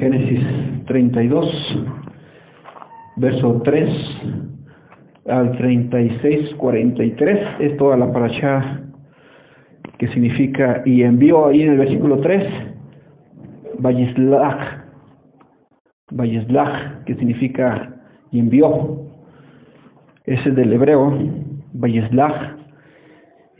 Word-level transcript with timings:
Génesis 0.00 0.40
32, 0.86 1.46
verso 3.16 3.60
3 3.62 3.88
al 5.28 5.52
36, 5.58 6.54
43, 6.56 7.38
es 7.60 7.76
toda 7.76 7.98
la 7.98 8.10
paracha 8.10 8.80
que 9.98 10.08
significa, 10.08 10.80
y 10.86 11.02
envió 11.02 11.48
ahí 11.48 11.60
en 11.60 11.72
el 11.72 11.78
versículo 11.78 12.18
3, 12.20 12.42
Valleslach, 13.78 14.86
Valleslach, 16.12 17.04
que 17.04 17.14
significa 17.16 17.96
y 18.32 18.38
envió, 18.38 19.02
ese 20.24 20.48
es 20.48 20.56
del 20.56 20.72
hebreo, 20.72 21.12
Valleslach, 21.74 22.56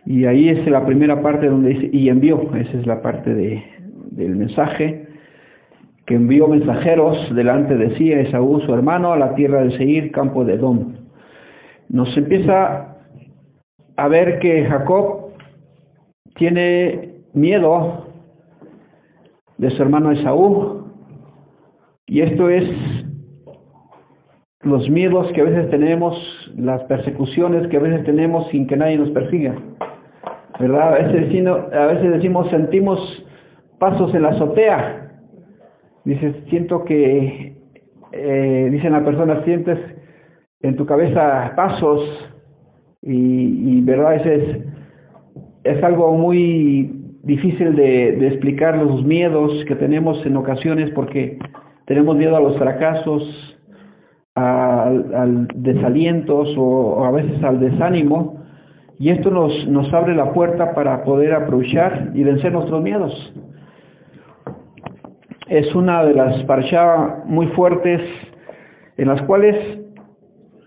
y 0.07 0.25
ahí 0.25 0.49
es 0.49 0.67
la 0.71 0.87
primera 0.87 1.21
parte 1.21 1.49
donde 1.49 1.75
dice, 1.75 1.91
y 1.93 2.09
envió, 2.09 2.41
esa 2.55 2.79
es 2.79 2.87
la 2.87 3.03
parte 3.03 3.35
de, 3.35 3.63
del 4.13 4.37
mensaje, 4.37 5.00
que 6.11 6.17
envió 6.17 6.49
mensajeros 6.49 7.17
delante 7.37 7.77
de 7.77 7.97
sí 7.97 8.13
a 8.13 8.19
Esaú, 8.23 8.61
su 8.63 8.75
hermano, 8.75 9.13
a 9.13 9.17
la 9.17 9.33
tierra 9.37 9.63
de 9.63 9.79
Seir, 9.79 10.11
campo 10.11 10.45
de 10.45 10.55
Edom. 10.55 10.95
Nos 11.89 12.17
empieza 12.17 12.97
a 13.97 14.09
ver 14.09 14.41
que 14.41 14.65
Jacob 14.65 15.35
tiene 16.35 17.21
miedo 17.33 18.09
de 19.59 19.71
su 19.71 19.81
hermano 19.81 20.11
Esaú, 20.11 20.91
y 22.09 22.23
esto 22.23 22.51
es 22.51 22.65
los 24.63 24.91
miedos 24.91 25.31
que 25.33 25.43
a 25.43 25.45
veces 25.45 25.71
tenemos, 25.71 26.17
las 26.57 26.83
persecuciones 26.89 27.69
que 27.69 27.77
a 27.77 27.81
veces 27.81 28.05
tenemos 28.05 28.49
sin 28.51 28.67
que 28.67 28.77
nadie 28.77 28.99
nos 28.99 29.11
persiga. 29.11 29.55
¿Verdad? 30.59 30.89
A 30.89 30.91
veces, 30.91 31.47
a 31.47 31.87
veces 31.87 32.11
decimos, 32.15 32.51
sentimos 32.51 32.99
pasos 33.79 34.13
en 34.13 34.23
la 34.23 34.31
azotea. 34.31 35.00
Dices, 36.05 36.35
siento 36.49 36.85
que, 36.85 37.57
eh, 38.13 38.69
dicen 38.71 38.93
la 38.93 39.05
persona, 39.05 39.45
sientes 39.45 39.79
en 40.63 40.77
tu 40.77 40.87
cabeza 40.87 41.53
pasos 41.57 42.01
y, 43.03 43.79
y 43.79 43.81
verdad, 43.83 44.27
es, 44.27 44.59
es 45.65 45.83
algo 45.83 46.13
muy 46.15 47.01
difícil 47.23 47.77
de, 47.77 48.27
explicar 48.29 48.77
los 48.79 49.05
miedos 49.05 49.65
que 49.67 49.77
tenemos 49.77 50.25
en 50.25 50.37
ocasiones 50.37 50.91
porque 50.95 51.39
tenemos 51.87 52.17
miedo 52.17 52.37
a 52.37 52.41
los 52.41 52.57
fracasos, 52.59 53.23
al, 54.35 55.15
al 55.15 55.49
desalientos 55.55 56.49
o, 56.57 56.63
o, 56.63 57.05
a 57.05 57.11
veces 57.11 57.43
al 57.43 57.61
desánimo 57.61 58.41
y 58.99 59.11
esto 59.11 59.31
nos, 59.31 59.67
nos 59.67 59.93
abre 59.93 60.15
la 60.15 60.33
puerta 60.33 60.75
para 60.75 61.05
poder 61.05 61.35
aprovechar 61.35 62.13
y 62.15 62.23
vencer 62.23 62.53
nuestros 62.53 62.83
miedos. 62.83 63.13
Es 65.51 65.75
una 65.75 66.05
de 66.05 66.15
las 66.15 66.45
parshá 66.45 67.25
muy 67.25 67.49
fuertes 67.49 68.01
en 68.97 69.09
las 69.09 69.21
cuales 69.23 69.57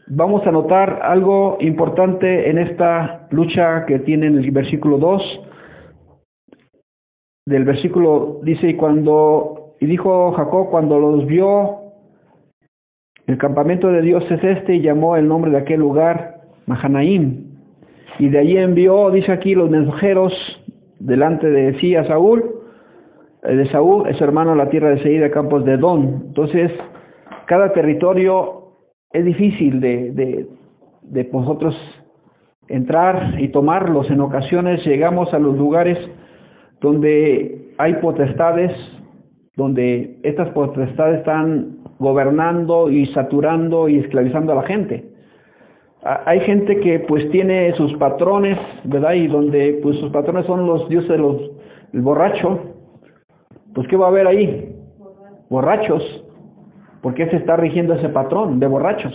vamos 0.07 0.45
a 0.45 0.51
notar 0.51 0.99
algo 1.03 1.55
importante 1.61 2.49
en 2.49 2.57
esta 2.57 3.25
lucha 3.31 3.85
que 3.85 3.99
tiene 3.99 4.27
en 4.27 4.39
el 4.39 4.51
versículo 4.51 4.97
2 4.97 5.21
del 7.45 7.63
versículo 7.63 8.41
dice 8.43 8.71
y 8.71 8.75
cuando 8.75 9.75
y 9.79 9.85
dijo 9.85 10.33
Jacob 10.33 10.69
cuando 10.69 10.99
los 10.99 11.25
vio 11.27 11.79
el 13.25 13.37
campamento 13.37 13.87
de 13.87 14.01
Dios 14.01 14.25
es 14.29 14.43
este 14.43 14.75
y 14.75 14.81
llamó 14.81 15.15
el 15.15 15.29
nombre 15.29 15.49
de 15.49 15.59
aquel 15.59 15.79
lugar 15.79 16.41
Mahanaim. 16.65 17.53
Y 18.19 18.27
de 18.27 18.37
allí 18.37 18.57
envió 18.57 19.11
dice 19.11 19.31
aquí 19.31 19.55
los 19.55 19.69
mensajeros 19.69 20.33
delante 20.99 21.49
de 21.49 21.79
sí 21.79 21.95
a 21.95 22.05
Saúl 22.05 22.52
de 23.43 23.69
Saúl 23.71 24.07
es 24.07 24.19
hermano 24.21 24.51
de 24.51 24.57
la 24.57 24.69
tierra 24.69 24.89
de 24.89 25.03
Seir 25.03 25.21
de 25.21 25.31
campos 25.31 25.65
de 25.65 25.77
Don 25.77 26.23
entonces 26.27 26.71
cada 27.45 27.73
territorio 27.73 28.63
es 29.11 29.25
difícil 29.25 29.79
de, 29.79 30.11
de, 30.11 30.47
de 31.01 31.29
nosotros 31.31 31.75
entrar 32.67 33.39
y 33.39 33.49
tomarlos 33.49 34.09
en 34.09 34.21
ocasiones 34.21 34.85
llegamos 34.85 35.33
a 35.33 35.39
los 35.39 35.57
lugares 35.57 35.97
donde 36.83 37.73
hay 37.77 37.93
potestades, 37.95 38.71
donde 39.55 40.17
estas 40.23 40.49
potestades 40.49 41.19
están 41.19 41.77
gobernando 41.97 42.91
y 42.91 43.07
saturando 43.13 43.87
y 43.87 43.99
esclavizando 43.99 44.51
a 44.51 44.55
la 44.55 44.63
gente. 44.63 45.05
Hay 46.03 46.41
gente 46.41 46.81
que 46.81 46.99
pues 46.99 47.31
tiene 47.31 47.73
sus 47.77 47.93
patrones, 47.93 48.57
¿verdad? 48.83 49.13
Y 49.13 49.27
donde 49.27 49.79
pues 49.81 49.97
sus 49.99 50.11
patrones 50.11 50.45
son 50.45 50.67
los 50.67 50.89
dioses 50.89 51.17
los 51.17 51.37
el 51.93 52.01
borracho. 52.01 52.59
Pues 53.73 53.87
¿qué 53.87 53.95
va 53.97 54.05
a 54.05 54.09
haber 54.09 54.27
ahí? 54.27 54.75
Borrachos. 55.49 56.03
¿Por 57.01 57.13
qué 57.15 57.29
se 57.29 57.37
está 57.37 57.57
rigiendo 57.57 57.93
ese 57.95 58.09
patrón 58.09 58.59
de 58.59 58.67
borrachos? 58.67 59.13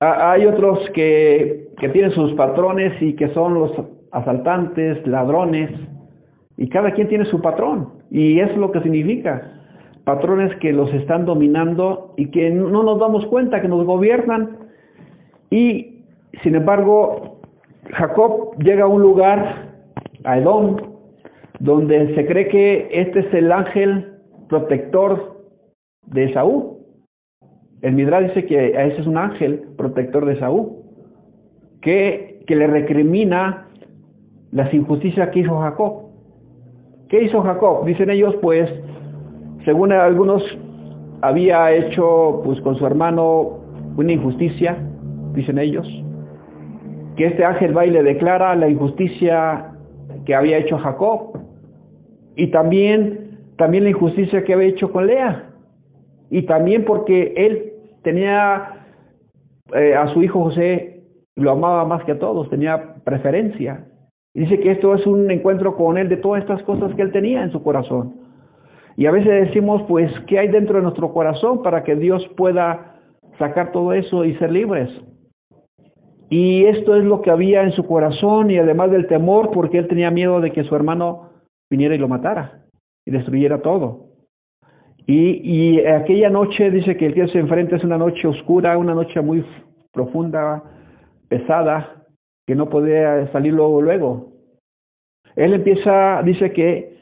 Hay 0.00 0.46
otros 0.46 0.78
que, 0.94 1.68
que 1.78 1.88
tienen 1.88 2.12
sus 2.12 2.32
patrones 2.34 3.00
y 3.02 3.14
que 3.14 3.28
son 3.34 3.54
los 3.54 3.72
asaltantes, 4.12 5.06
ladrones, 5.06 5.70
y 6.56 6.68
cada 6.68 6.92
quien 6.92 7.08
tiene 7.08 7.24
su 7.26 7.40
patrón. 7.40 7.92
Y 8.10 8.40
es 8.40 8.56
lo 8.56 8.72
que 8.72 8.80
significa. 8.80 9.52
Patrones 10.04 10.54
que 10.56 10.72
los 10.72 10.92
están 10.94 11.26
dominando 11.26 12.14
y 12.16 12.30
que 12.30 12.50
no 12.50 12.82
nos 12.82 12.98
damos 12.98 13.26
cuenta 13.26 13.60
que 13.60 13.68
nos 13.68 13.84
gobiernan. 13.84 14.56
Y, 15.50 16.02
sin 16.42 16.54
embargo, 16.54 17.40
Jacob 17.92 18.56
llega 18.58 18.84
a 18.84 18.88
un 18.88 19.02
lugar, 19.02 19.70
a 20.24 20.38
Edom, 20.38 20.76
donde 21.60 22.14
se 22.14 22.26
cree 22.26 22.48
que 22.48 22.88
este 22.92 23.20
es 23.20 23.34
el 23.34 23.50
ángel 23.50 24.14
protector 24.48 25.38
de 26.06 26.32
Saúl. 26.32 26.78
El 27.82 27.94
Midra 27.94 28.20
dice 28.20 28.44
que 28.46 28.70
ese 28.70 29.00
es 29.00 29.06
un 29.06 29.16
ángel 29.16 29.64
protector 29.76 30.24
de 30.26 30.38
Saúl, 30.38 30.70
que, 31.80 32.42
que 32.46 32.56
le 32.56 32.66
recrimina 32.66 33.68
las 34.50 34.72
injusticias 34.72 35.28
que 35.30 35.40
hizo 35.40 35.58
Jacob. 35.60 36.08
¿Qué 37.08 37.22
hizo 37.22 37.42
Jacob? 37.42 37.84
Dicen 37.86 38.10
ellos, 38.10 38.34
pues, 38.42 38.68
según 39.64 39.92
algunos, 39.92 40.42
había 41.22 41.72
hecho, 41.72 42.42
pues, 42.44 42.60
con 42.60 42.76
su 42.76 42.86
hermano 42.86 43.58
una 43.96 44.12
injusticia, 44.12 44.76
dicen 45.34 45.58
ellos, 45.58 45.86
que 47.16 47.26
este 47.26 47.44
ángel 47.44 47.76
va 47.76 47.86
y 47.86 47.90
le 47.90 48.02
declara 48.02 48.54
la 48.54 48.68
injusticia 48.68 49.72
que 50.24 50.34
había 50.34 50.58
hecho 50.58 50.78
Jacob, 50.78 51.38
y 52.38 52.46
también, 52.46 53.38
también 53.56 53.84
la 53.84 53.90
injusticia 53.90 54.44
que 54.44 54.54
había 54.54 54.68
hecho 54.68 54.90
con 54.90 55.06
Lea, 55.06 55.50
y 56.30 56.42
también 56.42 56.86
porque 56.86 57.34
él 57.36 57.72
tenía 58.02 58.86
eh, 59.74 59.94
a 59.94 60.10
su 60.14 60.22
hijo 60.22 60.44
José, 60.44 61.02
lo 61.36 61.50
amaba 61.50 61.84
más 61.84 62.02
que 62.04 62.12
a 62.12 62.18
todos, 62.18 62.48
tenía 62.48 62.94
preferencia, 63.04 63.84
Dice 64.38 64.60
que 64.60 64.70
esto 64.70 64.94
es 64.94 65.04
un 65.04 65.28
encuentro 65.32 65.74
con 65.76 65.98
Él 65.98 66.08
de 66.08 66.16
todas 66.16 66.42
estas 66.42 66.62
cosas 66.62 66.94
que 66.94 67.02
Él 67.02 67.10
tenía 67.10 67.42
en 67.42 67.50
su 67.50 67.60
corazón. 67.60 68.14
Y 68.96 69.06
a 69.06 69.10
veces 69.10 69.48
decimos, 69.48 69.82
pues, 69.88 70.12
¿qué 70.28 70.38
hay 70.38 70.46
dentro 70.46 70.76
de 70.76 70.82
nuestro 70.82 71.12
corazón 71.12 71.62
para 71.62 71.82
que 71.82 71.96
Dios 71.96 72.24
pueda 72.36 73.00
sacar 73.38 73.72
todo 73.72 73.92
eso 73.92 74.24
y 74.24 74.36
ser 74.36 74.52
libres? 74.52 74.90
Y 76.30 76.66
esto 76.66 76.94
es 76.94 77.04
lo 77.04 77.20
que 77.20 77.32
había 77.32 77.62
en 77.62 77.72
su 77.72 77.84
corazón 77.84 78.50
y 78.52 78.58
además 78.58 78.92
del 78.92 79.08
temor, 79.08 79.50
porque 79.50 79.78
él 79.78 79.88
tenía 79.88 80.12
miedo 80.12 80.40
de 80.40 80.52
que 80.52 80.62
su 80.62 80.76
hermano 80.76 81.30
viniera 81.70 81.94
y 81.94 81.98
lo 81.98 82.08
matara 82.08 82.64
y 83.06 83.10
destruyera 83.10 83.60
todo. 83.62 84.08
Y, 85.06 85.40
y 85.42 85.86
aquella 85.86 86.28
noche 86.28 86.70
dice 86.70 86.96
que 86.96 87.06
el 87.06 87.14
que 87.14 87.28
se 87.28 87.38
enfrenta 87.38 87.76
es 87.76 87.84
una 87.84 87.96
noche 87.96 88.28
oscura, 88.28 88.76
una 88.76 88.94
noche 88.94 89.20
muy 89.20 89.44
profunda, 89.92 90.62
pesada, 91.28 92.04
que 92.46 92.54
no 92.54 92.68
podía 92.68 93.30
salir 93.32 93.52
luego, 93.52 93.80
luego. 93.82 94.32
Él 95.36 95.54
empieza, 95.54 96.22
dice 96.22 96.52
que 96.52 96.96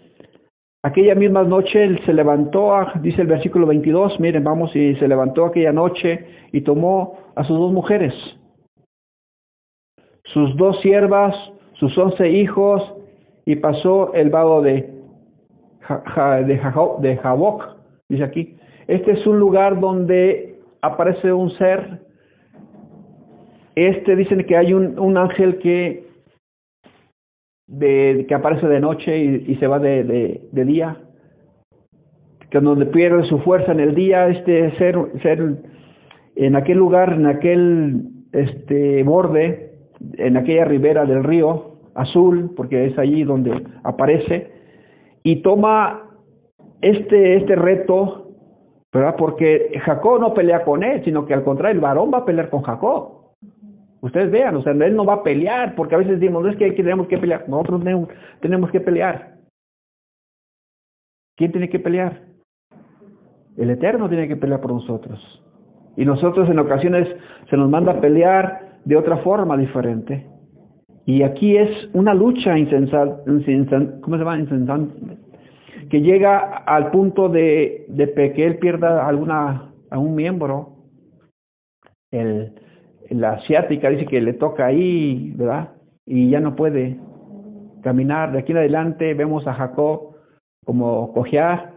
aquella 0.83 1.15
misma 1.15 1.43
noche 1.43 1.83
él 1.83 2.01
se 2.05 2.13
levantó, 2.13 2.73
dice 3.01 3.23
el 3.23 3.29
versículo 3.29 3.67
22, 3.67 4.21
miren, 4.21 4.45
vamos, 4.45 4.75
y 4.75 4.95
se 4.97 5.09
levantó 5.09 5.47
aquella 5.47 5.73
noche 5.73 6.27
y 6.53 6.61
tomó 6.61 7.19
a 7.35 7.45
sus 7.45 7.59
dos 7.59 7.73
mujeres, 7.73 8.13
sus 10.25 10.57
dos 10.57 10.81
siervas, 10.81 11.35
sus 11.75 11.97
once 11.97 12.29
hijos, 12.29 12.83
y 13.47 13.57
pasó 13.57 14.13
el 14.13 14.29
vado 14.29 14.61
de, 14.61 14.91
de, 16.47 16.59
Jaboc, 17.17 17.77
dice 18.09 18.25
aquí. 18.25 18.57
Este 18.89 19.13
es 19.13 19.27
un 19.27 19.39
lugar 19.39 19.81
donde 19.81 20.59
aparece 20.83 21.33
un 21.33 21.51
ser 21.57 22.05
este 23.77 24.17
dicen 24.17 24.45
que 24.45 24.57
hay 24.57 24.73
un, 24.73 24.99
un 24.99 25.19
ángel 25.19 25.59
que, 25.59 26.07
de, 27.69 28.25
que 28.27 28.35
aparece 28.35 28.67
de 28.67 28.81
noche 28.81 29.19
y, 29.19 29.53
y 29.53 29.57
se 29.57 29.67
va 29.67 29.79
de, 29.79 30.03
de, 30.03 30.41
de, 30.51 30.65
día, 30.65 30.97
que 32.51 32.59
donde 32.59 32.87
pierde 32.87 33.29
su 33.29 33.39
fuerza 33.41 33.73
en 33.73 33.81
el 33.81 33.95
día, 33.95 34.29
este 34.29 34.75
ser, 34.79 34.97
ser 35.23 35.57
en 36.37 36.57
aquel 36.57 36.79
lugar, 36.79 37.13
en 37.13 37.27
aquel 37.27 38.03
este 38.33 39.03
borde, 39.03 39.73
en 40.17 40.39
aquella 40.39 40.65
ribera 40.65 41.05
del 41.05 41.23
río 41.23 41.66
azul, 41.97 42.53
porque 42.57 42.87
es 42.87 42.99
allí 42.99 43.25
donde 43.25 43.65
aparece, 43.83 44.53
y 45.23 45.43
toma 45.43 46.03
este, 46.81 47.37
este 47.37 47.57
reto, 47.57 48.33
¿verdad? 48.93 49.17
Porque 49.17 49.79
Jacob 49.85 50.21
no 50.21 50.35
pelea 50.35 50.65
con 50.65 50.83
él, 50.83 51.05
sino 51.05 51.27
que 51.27 51.35
al 51.35 51.45
contrario, 51.45 51.75
el 51.75 51.81
varón 51.81 52.11
va 52.13 52.19
a 52.19 52.25
pelear 52.25 52.49
con 52.51 52.63
Jacob. 52.63 53.35
Ustedes 54.01 54.31
vean, 54.31 54.55
o 54.57 54.63
sea, 54.63 54.73
él 54.73 54.95
no 54.95 55.05
va 55.05 55.15
a 55.15 55.23
pelear, 55.23 55.75
porque 55.75 55.95
a 55.95 55.99
veces 55.99 56.21
decimos, 56.21 56.43
no 56.43 56.51
es 56.51 56.57
que 56.57 56.71
tenemos 56.73 57.09
que 57.09 57.19
pelear, 57.19 57.49
nosotros 57.49 57.81
tenemos, 57.81 58.09
tenemos 58.41 58.71
que 58.71 58.81
pelear. 58.81 59.37
¿Quién 61.37 61.51
tiene 61.51 61.69
que 61.69 61.81
pelear? 61.81 62.23
El 63.57 63.71
Eterno 63.71 64.09
tiene 64.09 64.29
que 64.29 64.37
pelear 64.37 64.61
por 64.61 64.73
nosotros. 64.73 65.19
Y 65.97 66.05
nosotros 66.05 66.49
en 66.49 66.59
ocasiones 66.59 67.09
se 67.49 67.57
nos 67.57 67.71
manda 67.71 67.93
a 67.93 68.01
pelear 68.01 68.79
de 68.85 68.97
otra 68.97 69.19
forma 69.19 69.57
diferente. 69.57 70.27
Y 71.07 71.23
aquí 71.23 71.57
es 71.57 71.71
una 71.95 72.13
lucha 72.15 72.59
insensata, 72.59 73.23
¿cómo 74.03 74.19
se 74.19 74.25
llama? 74.25 74.89
Que 75.89 76.01
llega 76.01 76.39
al 76.67 76.91
punto 76.91 77.29
de, 77.29 77.87
de 77.89 78.33
que 78.33 78.45
él 78.45 78.59
pierda 78.59 79.07
alguna, 79.07 79.71
a 79.89 79.99
un 80.01 80.17
miembro. 80.17 80.73
El, 82.11 82.55
la 83.11 83.35
asiática 83.35 83.89
dice 83.89 84.07
que 84.07 84.21
le 84.21 84.33
toca 84.33 84.67
ahí, 84.67 85.33
¿verdad? 85.37 85.75
Y 86.05 86.29
ya 86.29 86.41
no 86.41 86.57
puede 86.57 86.97
caminar. 87.85 88.33
De 88.33 88.41
aquí 88.41 88.51
en 88.51 88.59
adelante 88.59 89.15
vemos 89.15 89.47
a 89.47 89.55
Jacob 89.55 90.17
como 90.65 91.13
cojear. 91.13 91.73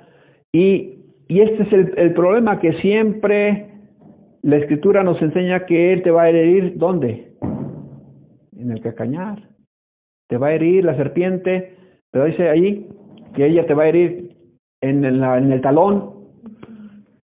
Y, 0.51 1.03
y 1.27 1.41
este 1.41 1.63
es 1.63 1.73
el, 1.73 1.93
el 1.97 2.13
problema 2.15 2.59
que 2.59 2.73
siempre 2.81 3.67
la 4.41 4.57
escritura 4.57 5.03
nos 5.03 5.21
enseña 5.21 5.67
que 5.67 5.93
Él 5.93 6.01
te 6.01 6.09
va 6.09 6.23
a 6.23 6.29
herir, 6.29 6.77
¿dónde? 6.77 7.28
En 8.59 8.71
el 8.71 8.81
cacañar. 8.81 9.39
Te 10.27 10.37
va 10.37 10.47
a 10.47 10.53
herir 10.53 10.85
la 10.85 10.95
serpiente, 10.95 11.75
pero 12.11 12.25
dice 12.25 12.49
ahí 12.49 12.87
que 13.33 13.45
ella 13.45 13.65
te 13.65 13.73
va 13.73 13.83
a 13.83 13.87
herir 13.87 14.35
en 14.81 15.05
el, 15.05 15.23
en 15.23 15.51
el 15.51 15.61
talón. 15.61 16.19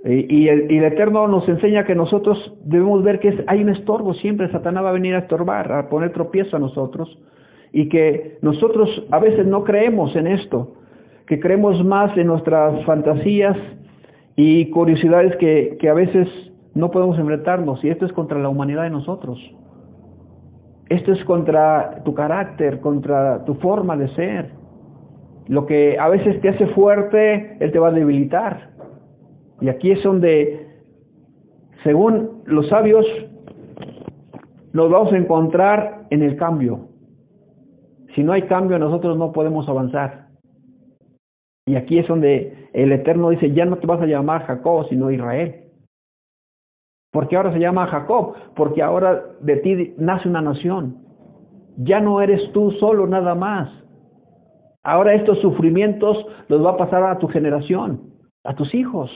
Y, 0.06 0.50
el, 0.50 0.70
y 0.70 0.78
el 0.78 0.84
Eterno 0.84 1.28
nos 1.28 1.48
enseña 1.48 1.86
que 1.86 1.96
nosotros 1.96 2.38
debemos 2.66 3.04
ver 3.04 3.20
que 3.20 3.30
es, 3.30 3.36
hay 3.48 3.64
un 3.64 3.70
estorbo 3.70 4.14
siempre, 4.16 4.52
Satanás 4.52 4.84
va 4.84 4.90
a 4.90 4.94
venir 4.94 5.16
a 5.16 5.20
estorbar, 5.20 5.72
a 5.72 5.88
poner 5.90 6.12
tropiezo 6.12 6.58
a 6.58 6.60
nosotros. 6.60 7.18
Y 7.72 7.90
que 7.90 8.38
nosotros 8.42 8.90
a 9.12 9.20
veces 9.20 9.48
no 9.48 9.64
creemos 9.64 10.16
en 10.16 10.28
esto, 10.28 10.76
que 11.26 11.40
creemos 11.40 11.84
más 11.84 12.16
en 12.18 12.28
nuestras 12.28 12.86
fantasías 12.86 13.58
y 14.36 14.70
curiosidades 14.70 15.36
que, 15.38 15.78
que 15.80 15.90
a 15.90 15.94
veces 15.94 16.28
no 16.76 16.92
podemos 16.92 17.18
enfrentarnos 17.18 17.84
y 17.84 17.90
esto 17.90 18.06
es 18.06 18.14
contra 18.14 18.40
la 18.40 18.50
humanidad 18.50 18.84
de 18.84 18.90
nosotros. 18.90 19.40
Esto 20.90 21.14
es 21.14 21.24
contra 21.26 22.04
tu 22.04 22.14
carácter, 22.14 22.80
contra 22.80 23.44
tu 23.46 23.56
forma 23.56 23.96
de 23.98 24.08
ser. 24.16 24.52
Lo 25.48 25.66
que 25.66 25.98
a 25.98 26.10
veces 26.10 26.40
te 26.42 26.50
hace 26.50 26.68
fuerte, 26.68 27.58
Él 27.60 27.72
te 27.72 27.80
va 27.80 27.90
a 27.90 27.92
debilitar. 27.92 28.72
Y 29.62 29.70
aquí 29.70 29.92
es 29.92 30.04
donde, 30.04 30.68
según 31.84 32.44
los 32.46 32.68
sabios, 32.70 33.06
nos 34.74 34.90
vamos 34.90 35.14
a 35.14 35.18
encontrar 35.18 36.08
en 36.10 36.22
el 36.22 36.36
cambio. 36.36 36.88
Si 38.16 38.24
no 38.24 38.34
hay 38.34 38.44
cambio, 38.44 38.78
nosotros 38.78 39.18
no 39.18 39.32
podemos 39.32 39.68
avanzar. 39.70 40.28
Y 41.66 41.76
aquí 41.76 41.98
es 41.98 42.08
donde 42.08 42.70
el 42.74 42.92
Eterno 42.92 43.30
dice, 43.30 43.52
ya 43.52 43.66
no 43.66 43.78
te 43.78 43.88
vas 43.88 44.02
a 44.02 44.06
llamar 44.06 44.44
Jacob, 44.46 44.88
sino 44.90 45.12
Israel. 45.12 45.62
¿Por 47.13 47.27
qué 47.27 47.38
ahora 47.38 47.54
se 47.54 47.60
llama 47.60 47.86
Jacob? 47.86 48.33
Porque 48.56 48.81
ahora 48.81 49.24
de 49.39 49.57
ti 49.57 49.94
nace 50.00 50.27
una 50.27 50.42
nación. 50.42 50.98
Ya 51.77 52.00
no 52.00 52.19
eres 52.21 52.51
tú 52.54 52.71
solo 52.80 53.06
nada 53.06 53.36
más. 53.36 53.69
Ahora 54.83 55.13
estos 55.13 55.39
sufrimientos 55.39 56.18
los 56.48 56.65
va 56.65 56.71
a 56.71 56.77
pasar 56.77 57.04
a 57.04 57.19
tu 57.19 57.27
generación, 57.27 58.01
a 58.44 58.56
tus 58.56 58.74
hijos. 58.74 59.12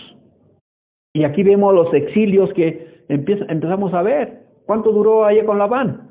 Y 1.13 1.23
aquí 1.23 1.41
vemos 1.41 1.73
los 1.73 1.91
exilios 1.91 2.53
que 2.53 3.03
empezamos 3.09 3.91
a 3.95 4.03
ver. 4.03 4.44
¿Cuánto 4.67 4.91
duró 4.91 5.25
allá 5.25 5.44
con 5.44 5.57
Labán? 5.57 6.07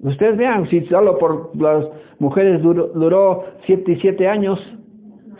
Ustedes 0.00 0.38
vean, 0.38 0.66
si 0.70 0.80
solo 0.86 1.18
por 1.18 1.54
las 1.60 1.86
mujeres 2.18 2.62
duró, 2.62 2.88
duró 2.88 3.44
siete 3.66 3.92
y 3.92 4.00
siete 4.00 4.26
años, 4.26 4.58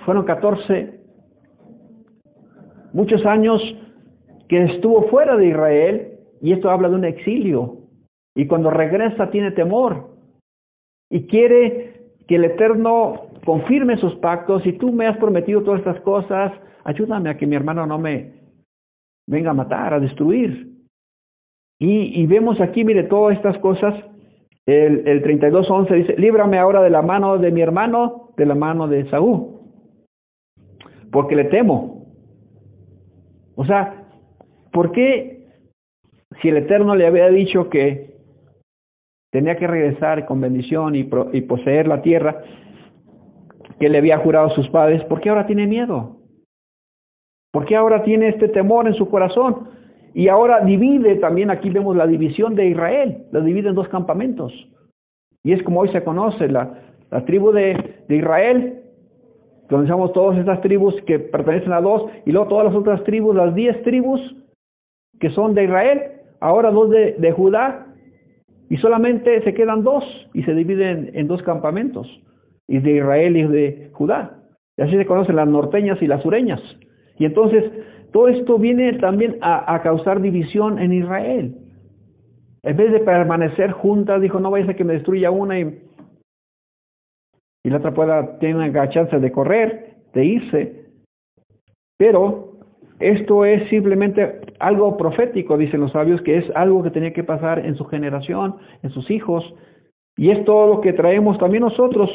fueron 0.05 0.25
catorce 0.25 1.02
muchos 2.93 3.25
años 3.27 3.61
que 4.49 4.63
estuvo 4.65 5.09
fuera 5.09 5.37
de 5.37 5.49
Israel, 5.49 6.19
y 6.41 6.53
esto 6.53 6.71
habla 6.71 6.89
de 6.89 6.97
un 6.97 7.05
exilio, 7.05 7.79
y 8.35 8.47
cuando 8.47 8.71
regresa 8.71 9.31
tiene 9.31 9.51
temor, 9.53 10.11
y 11.11 11.27
quiere 11.27 12.03
que 12.27 12.37
el 12.37 12.45
Eterno 12.45 13.29
confirme 13.45 13.97
sus 13.99 14.15
pactos, 14.17 14.67
y 14.67 14.73
tú 14.75 14.93
me 14.93 15.07
has 15.07 15.17
prometido 15.19 15.63
todas 15.63 15.81
estas 15.81 16.01
cosas, 16.01 16.53
ayúdame 16.85 17.31
a 17.31 17.37
que 17.37 17.47
mi 17.47 17.57
hermano 17.57 17.87
no 17.87 17.99
me 17.99 18.33
venga 19.27 19.51
a 19.51 19.55
matar, 19.55 19.95
a 19.95 20.01
destruir. 20.01 20.71
Y, 21.79 22.21
y 22.21 22.27
vemos 22.27 22.61
aquí, 22.61 22.85
mire, 22.85 23.05
todas 23.05 23.37
estas 23.37 23.59
cosas, 23.59 23.95
el, 24.67 25.07
el 25.09 25.23
32.11 25.23 25.95
dice, 25.95 26.15
líbrame 26.17 26.59
ahora 26.59 26.83
de 26.83 26.91
la 26.91 27.03
mano 27.03 27.39
de 27.39 27.51
mi 27.51 27.61
hermano, 27.61 28.31
de 28.37 28.47
la 28.47 28.55
mano 28.55 28.87
de 28.87 29.09
Saúl, 29.11 29.59
porque 31.11 31.37
le 31.37 31.45
temo. 31.45 32.02
O 33.57 33.65
sea, 33.65 34.05
¿por 34.73 34.93
qué 34.93 35.47
si 36.41 36.49
el 36.49 36.57
Eterno 36.57 36.95
le 36.95 37.07
había 37.07 37.29
dicho 37.29 37.69
que 37.69 38.13
tenía 39.31 39.57
que 39.57 39.67
regresar 39.67 40.27
con 40.27 40.41
bendición 40.41 40.95
y, 40.95 41.09
y 41.33 41.41
poseer 41.43 41.89
la 41.89 42.03
tierra 42.03 42.43
que 43.79 43.89
le 43.89 43.99
había 43.99 44.19
jurado 44.19 44.49
a 44.49 44.55
sus 44.55 44.69
padres, 44.69 45.03
¿por 45.05 45.21
qué 45.21 45.31
ahora 45.31 45.47
tiene 45.47 45.67
miedo? 45.67 46.19
¿Por 47.51 47.67
qué 47.67 47.77
ahora 47.77 48.03
tiene 48.03 48.29
este 48.29 48.49
temor 48.49 48.87
en 48.87 48.95
su 48.95 49.09
corazón? 49.09 49.69
Y 50.15 50.29
ahora 50.29 50.61
divide, 50.61 51.17
también 51.17 51.51
aquí 51.51 51.71
vemos 51.71 51.97
la 51.97 52.07
división 52.07 52.55
de 52.55 52.67
Israel, 52.67 53.25
la 53.33 53.41
divide 53.41 53.71
en 53.71 53.75
dos 53.75 53.89
campamentos. 53.89 54.53
Y 55.43 55.53
es 55.53 55.63
como 55.63 55.81
hoy 55.81 55.91
se 55.93 56.05
conoce, 56.05 56.49
la, 56.49 56.79
tribu 57.27 57.53
de 57.53 57.77
Israel 58.09 58.83
Conocemos 59.73 60.13
todas 60.13 60.39
estas 60.39 60.61
tribus 60.61 60.95
que 61.07 61.19
pertenecen 61.19 61.73
a 61.73 61.81
dos 61.81 62.03
y 62.27 62.31
luego 62.31 62.47
todas 62.47 62.67
las 62.67 62.75
otras 62.75 63.03
tribus, 63.05 63.35
las 63.35 63.55
diez 63.55 63.83
tribus 63.85 64.21
que 65.19 65.31
son 65.31 65.55
de 65.55 65.65
Israel, 65.65 66.03
ahora 66.41 66.71
dos 66.71 66.91
de, 66.91 67.33
Judá 67.35 67.87
y 68.69 68.77
solamente 68.77 69.43
se 69.43 69.55
quedan 69.55 69.83
dos 69.83 70.05
y 70.35 70.43
se 70.43 70.53
dividen 70.53 71.13
en 71.15 71.27
dos 71.27 71.43
campamentos, 71.43 72.07
y 72.69 72.81
de 72.81 72.99
Israel 72.99 73.35
y 73.35 73.45
de 73.45 73.89
Judá. 73.95 74.43
Y 74.77 74.83
así 74.83 74.95
se 74.95 75.07
conocen 75.07 75.37
las 75.37 75.49
norteñas 75.49 76.03
y 76.03 76.07
las 76.07 76.23
sureñas. 76.23 76.61
Y 77.19 77.25
entonces 77.25 77.65
todo 78.13 78.29
esto 78.29 78.59
viene 78.59 78.93
también 78.99 79.39
a, 79.41 79.75
a 79.75 79.81
causar 79.81 80.21
división 80.21 80.81
en 80.81 80.93
Israel. 80.93 81.57
En 82.63 82.77
vez 82.77 82.93
de 82.93 83.01
permanecer 83.01 83.73
juntas, 83.73 84.21
dijo, 84.21 84.39
no 84.39 84.51
vaya 84.51 84.71
a 84.71 84.75
que 84.75 84.85
me 84.85 84.93
destruya 84.93 85.31
una 85.31 85.59
y 85.59 85.81
y 87.65 87.71
la 87.71 87.79
otra 87.79 87.95
pueda 87.95 88.39
tener 88.39 88.73
la 88.73 88.89
chance 88.89 89.19
de 89.19 89.33
correr, 89.33 89.95
de 90.15 90.25
irse. 90.25 90.87
Pero 91.97 92.59
esto 92.99 93.45
es 93.45 93.69
simplemente 93.69 94.41
algo 94.59 94.97
profético, 94.97 95.57
dicen 95.57 95.81
los 95.81 95.93
sabios, 95.93 96.21
que 96.23 96.39
es 96.39 96.45
algo 96.55 96.83
que 96.83 96.91
tenía 96.91 97.13
que 97.13 97.25
pasar 97.25 97.65
en 97.65 97.77
su 97.77 97.85
generación, 97.85 98.57
en 98.83 98.91
sus 98.91 99.11
hijos, 99.11 99.45
y 100.17 100.31
es 100.31 100.45
todo 100.45 100.75
lo 100.75 100.81
que 100.81 100.93
traemos 100.93 101.39
también 101.39 101.63
nosotros 101.63 102.11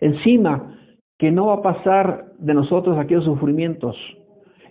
encima, 0.00 0.78
que 1.18 1.30
no 1.30 1.46
va 1.46 1.54
a 1.54 1.62
pasar 1.62 2.32
de 2.38 2.54
nosotros 2.54 2.98
aquellos 2.98 3.24
sufrimientos. 3.24 3.96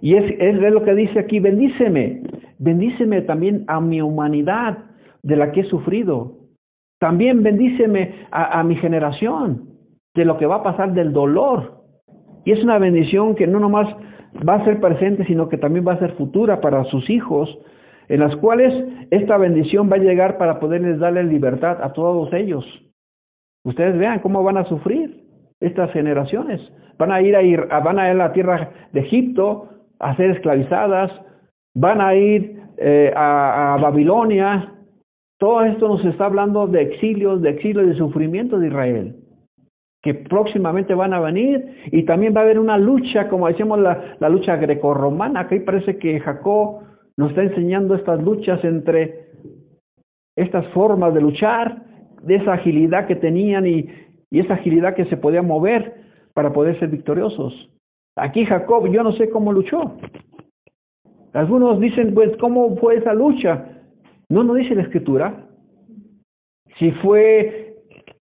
Y 0.01 0.15
es, 0.15 0.55
lo 0.55 0.83
que 0.83 0.95
dice 0.95 1.19
aquí, 1.19 1.39
bendíceme, 1.39 2.23
bendíceme 2.57 3.21
también 3.21 3.63
a 3.67 3.79
mi 3.79 4.01
humanidad 4.01 4.79
de 5.21 5.35
la 5.35 5.51
que 5.51 5.61
he 5.61 5.65
sufrido. 5.65 6.37
También 6.99 7.43
bendíceme 7.43 8.25
a 8.31 8.63
mi 8.63 8.75
generación 8.77 9.70
de 10.13 10.25
lo 10.25 10.37
que 10.37 10.45
va 10.45 10.57
a 10.57 10.63
pasar 10.63 10.93
del 10.93 11.13
dolor. 11.13 11.81
Y 12.43 12.51
es 12.51 12.63
una 12.63 12.77
bendición 12.79 13.35
que 13.35 13.47
no 13.47 13.59
nomás 13.59 13.87
va 14.47 14.55
a 14.55 14.65
ser 14.65 14.79
presente, 14.79 15.25
sino 15.25 15.49
que 15.49 15.57
también 15.57 15.87
va 15.87 15.93
a 15.93 15.99
ser 15.99 16.13
futura 16.13 16.61
para 16.61 16.83
sus 16.85 17.09
hijos, 17.09 17.49
en 18.07 18.19
las 18.19 18.35
cuales 18.37 18.73
esta 19.11 19.37
bendición 19.37 19.89
va 19.89 19.95
a 19.95 19.99
llegar 19.99 20.37
para 20.37 20.59
poderles 20.59 20.99
darle 20.99 21.23
libertad 21.23 21.81
a 21.81 21.93
todos 21.93 22.33
ellos. 22.33 22.65
Ustedes 23.63 23.97
vean 23.97 24.19
cómo 24.19 24.43
van 24.43 24.57
a 24.57 24.65
sufrir 24.65 25.23
estas 25.59 25.91
generaciones. 25.91 26.59
Van 26.97 27.11
a 27.11 27.21
ir 27.21 27.35
a, 27.35 27.41
ir, 27.41 27.67
van 27.67 27.99
a 27.99 28.07
ir 28.07 28.11
a 28.11 28.25
la 28.25 28.33
tierra 28.33 28.71
de 28.91 29.01
Egipto 29.01 29.69
a 29.99 30.15
ser 30.15 30.31
esclavizadas, 30.31 31.11
van 31.75 32.01
a 32.01 32.15
ir 32.15 32.59
eh, 32.77 33.13
a, 33.15 33.77
Babilonia. 33.79 34.73
Todo 35.37 35.63
esto 35.63 35.87
nos 35.87 36.03
está 36.05 36.25
hablando 36.25 36.67
de 36.67 36.81
exilios, 36.81 37.41
de 37.41 37.51
exilio, 37.51 37.85
de 37.85 37.95
sufrimiento 37.95 38.59
de 38.59 38.67
Israel 38.67 39.20
que 40.01 40.15
próximamente 40.15 40.95
van 40.95 41.13
a 41.13 41.19
venir 41.19 41.75
y 41.91 42.03
también 42.03 42.35
va 42.35 42.41
a 42.41 42.43
haber 42.43 42.59
una 42.59 42.77
lucha, 42.77 43.29
como 43.29 43.47
decíamos, 43.47 43.79
la, 43.79 44.15
la 44.19 44.29
lucha 44.29 44.55
grecorromana, 44.55 45.47
que 45.47 45.59
parece 45.61 45.97
que 45.97 46.19
Jacob 46.19 46.81
nos 47.17 47.29
está 47.29 47.43
enseñando 47.43 47.93
estas 47.95 48.21
luchas 48.23 48.63
entre 48.63 49.27
estas 50.35 50.65
formas 50.69 51.13
de 51.13 51.21
luchar, 51.21 51.83
de 52.23 52.35
esa 52.35 52.53
agilidad 52.53 53.05
que 53.05 53.15
tenían 53.15 53.67
y, 53.67 53.89
y 54.31 54.39
esa 54.39 54.55
agilidad 54.55 54.95
que 54.95 55.05
se 55.05 55.17
podía 55.17 55.41
mover 55.41 56.01
para 56.33 56.51
poder 56.51 56.79
ser 56.79 56.89
victoriosos. 56.89 57.69
Aquí 58.15 58.45
Jacob, 58.45 58.87
yo 58.91 59.03
no 59.03 59.13
sé 59.13 59.29
cómo 59.29 59.53
luchó. 59.53 59.97
Algunos 61.33 61.79
dicen, 61.79 62.13
pues, 62.13 62.35
¿cómo 62.37 62.75
fue 62.77 62.95
esa 62.97 63.13
lucha? 63.13 63.83
No, 64.29 64.43
no 64.43 64.53
dice 64.53 64.75
la 64.75 64.83
escritura. 64.83 65.45
Si 66.77 66.91
fue 66.91 67.60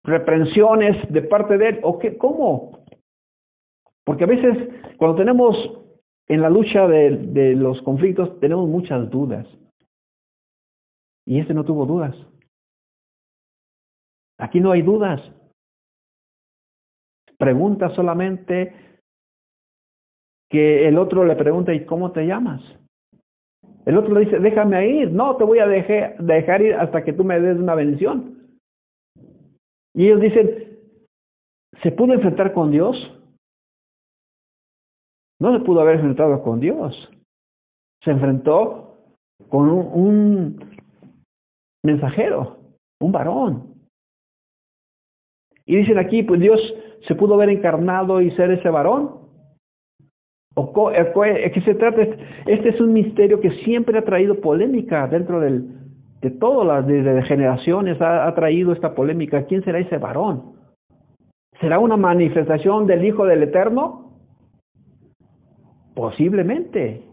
reprensiones 0.10 1.12
de 1.12 1.22
parte 1.22 1.58
de 1.58 1.70
él, 1.70 1.80
o 1.84 2.00
qué, 2.00 2.18
¿cómo? 2.18 2.80
Porque 4.06 4.24
a 4.24 4.28
veces 4.28 4.58
cuando 4.98 5.18
tenemos 5.18 5.56
en 6.28 6.42
la 6.42 6.50
lucha 6.50 6.88
de, 6.88 7.56
los 7.56 7.82
conflictos, 7.82 8.40
tenemos 8.40 8.68
muchas 8.68 9.10
dudas. 9.10 9.48
Y 11.26 11.40
este 11.40 11.54
no 11.54 11.64
tuvo 11.64 11.86
dudas. 11.86 12.16
Aquí 14.38 14.60
no 14.60 14.72
hay 14.72 14.82
dudas. 14.82 15.22
Pregunta 17.38 17.90
solamente 17.96 18.74
que 20.50 20.88
el 20.88 20.98
otro 20.98 21.26
le 21.26 21.36
pregunta, 21.36 21.74
¿y 21.74 21.86
cómo 21.86 22.12
te 22.12 22.26
llamas? 22.26 22.62
El 23.86 23.98
otro 23.98 24.14
le 24.14 24.26
dice, 24.26 24.40
déjame 24.40 24.88
ir. 24.88 25.12
No, 25.12 25.36
te 25.36 25.44
voy 25.44 25.60
a 25.60 25.68
dejar, 25.68 26.18
dejar 26.18 26.62
ir 26.62 26.74
hasta 26.76 27.04
que 27.04 27.14
tú 27.14 27.24
me 27.24 27.40
des 27.40 27.58
una 27.58 27.76
bendición. 27.76 28.39
Y 29.94 30.06
ellos 30.06 30.22
dicen, 30.22 30.80
¿se 31.82 31.92
pudo 31.92 32.14
enfrentar 32.14 32.54
con 32.54 32.72
Dios? 32.72 32.96
No 35.40 35.58
se 35.58 35.64
pudo 35.64 35.82
haber 35.82 35.96
enfrentado 35.96 36.42
con 36.44 36.60
Dios. 36.60 36.94
Se 38.04 38.12
enfrentó 38.12 38.98
con 39.50 39.70
un, 39.70 39.88
un 39.94 40.80
mensajero, 41.84 42.58
un 43.02 43.12
varón. 43.12 43.74
Y 45.66 45.78
dicen 45.78 45.98
aquí, 45.98 46.24
pues 46.24 46.40
Dios 46.40 46.60
se 47.08 47.16
pudo 47.16 47.36
haber 47.36 47.50
encarnado 47.50 48.22
y 48.22 48.32
ser 48.32 48.52
ese 48.52 48.70
varón. 48.70 49.20
¿O 50.56 50.92
eh, 50.92 51.52
qué 51.54 51.62
se 51.62 51.76
trata? 51.76 52.02
Este 52.46 52.70
es 52.70 52.82
un 52.82 52.92
misterio 52.92 53.40
que 53.40 53.52
siempre 53.64 53.98
ha 53.98 54.04
traído 54.04 54.42
polémica 54.42 55.08
dentro 55.08 55.40
del, 55.40 55.89
de 56.22 56.32
todas 56.32 56.86
las 56.86 57.28
generaciones 57.28 58.02
ha, 58.02 58.28
ha 58.28 58.36
traído 58.36 58.74
esta 58.74 58.94
polémica. 58.94 59.46
¿Quién 59.46 59.64
será 59.64 59.80
ese 59.80 59.98
varón? 59.98 60.54
¿Será 61.60 61.80
una 61.80 61.98
manifestación 61.98 62.88
del 62.88 63.06
Hijo 63.06 63.26
del 63.26 63.44
Eterno? 63.44 64.14
Posiblemente. 65.94 67.04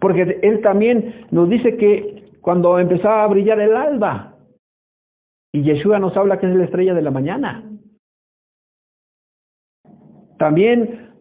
Porque 0.00 0.40
Él 0.42 0.60
también 0.62 1.26
nos 1.30 1.48
dice 1.48 1.76
que 1.76 2.32
cuando 2.40 2.78
empezaba 2.78 3.24
a 3.24 3.28
brillar 3.28 3.60
el 3.60 3.76
alba, 3.76 4.34
y 5.52 5.62
Yeshua 5.62 5.98
nos 5.98 6.16
habla 6.16 6.38
que 6.38 6.46
es 6.46 6.54
la 6.54 6.64
estrella 6.64 6.94
de 6.94 7.02
la 7.02 7.10
mañana. 7.10 7.64
También 10.38 11.12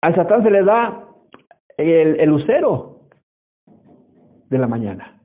al 0.00 0.14
Satán 0.14 0.42
se 0.42 0.50
le 0.50 0.62
da 0.62 1.06
el, 1.76 2.20
el 2.20 2.30
lucero 2.30 3.08
de 4.48 4.58
la 4.58 4.66
mañana. 4.66 5.20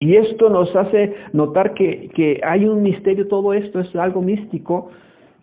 Y 0.00 0.16
esto 0.16 0.48
nos 0.48 0.74
hace 0.76 1.14
notar 1.32 1.74
que, 1.74 2.08
que 2.14 2.40
hay 2.44 2.66
un 2.66 2.82
misterio, 2.82 3.26
todo 3.26 3.52
esto 3.52 3.80
es 3.80 3.94
algo 3.96 4.22
místico 4.22 4.90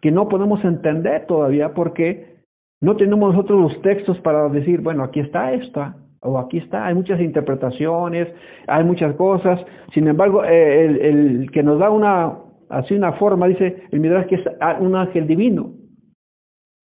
que 0.01 0.12
no 0.12 0.29
podemos 0.29 0.63
entender 0.63 1.25
todavía 1.25 1.74
porque 1.74 2.35
no 2.81 2.95
tenemos 2.95 3.33
nosotros 3.33 3.74
los 3.74 3.81
textos 3.81 4.19
para 4.19 4.47
decir, 4.50 4.81
bueno, 4.81 5.03
aquí 5.03 5.19
está 5.19 5.51
esto, 5.53 5.93
o 6.21 6.38
aquí 6.38 6.57
está, 6.57 6.85
hay 6.85 6.93
muchas 6.93 7.19
interpretaciones, 7.19 8.27
hay 8.67 8.83
muchas 8.83 9.15
cosas, 9.15 9.59
sin 9.93 10.07
embargo, 10.07 10.43
eh, 10.43 10.85
el, 10.85 11.01
el, 11.01 11.51
que 11.51 11.63
nos 11.63 11.79
da 11.79 11.89
una, 11.89 12.38
así 12.69 12.93
una 12.93 13.13
forma, 13.13 13.47
dice 13.47 13.83
el 13.91 14.00
Midrash 14.00 14.27
que 14.27 14.35
es 14.35 14.41
un 14.79 14.95
ángel 14.95 15.27
divino, 15.27 15.74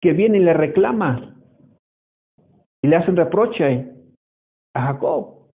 que 0.01 0.13
viene 0.13 0.37
y 0.37 0.43
le 0.43 0.53
reclama, 0.53 1.35
y 2.81 2.87
le 2.87 2.95
hace 2.95 3.11
un 3.11 3.17
reproche 3.17 3.91
a 4.73 4.81
Jacob. 4.81 5.48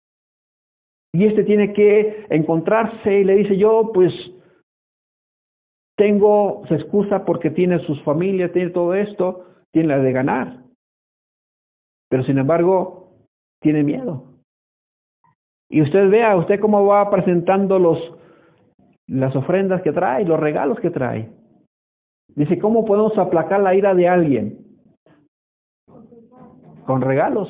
Y 1.13 1.25
este 1.25 1.43
tiene 1.43 1.74
que 1.74 2.25
encontrarse 2.29 3.20
y 3.20 3.24
le 3.24 3.36
dice, 3.36 3.55
yo 3.55 3.91
pues 3.93 4.12
tengo, 5.96 6.63
se 6.67 6.75
excusa 6.75 7.24
porque 7.24 7.51
tiene 7.51 7.79
sus 7.86 8.01
familias, 8.03 8.51
tiene 8.51 8.72
todo 8.72 8.96
esto, 8.96 9.46
tiene 9.72 9.89
la 9.89 10.00
de 10.00 10.12
ganar. 10.12 10.63
Pero 12.10 12.24
sin 12.24 12.39
embargo, 12.39 13.12
tiene 13.62 13.84
miedo. 13.84 14.25
Y 15.70 15.82
usted 15.82 16.10
vea, 16.10 16.36
usted 16.36 16.60
cómo 16.60 16.86
va 16.86 17.10
presentando 17.10 17.77
los, 17.79 18.00
las 19.08 19.36
ofrendas 19.36 19.82
que 19.84 19.91
trae, 19.91 20.25
los 20.25 20.39
regalos 20.39 20.79
que 20.79 20.89
trae. 20.89 21.32
Dice, 22.36 22.58
¿cómo 22.58 22.86
podemos 22.86 23.17
aplacar 23.17 23.62
la 23.62 23.75
ira 23.75 23.93
de 23.93 24.08
alguien? 24.08 24.60
Con 26.86 27.01
regalos. 27.01 27.50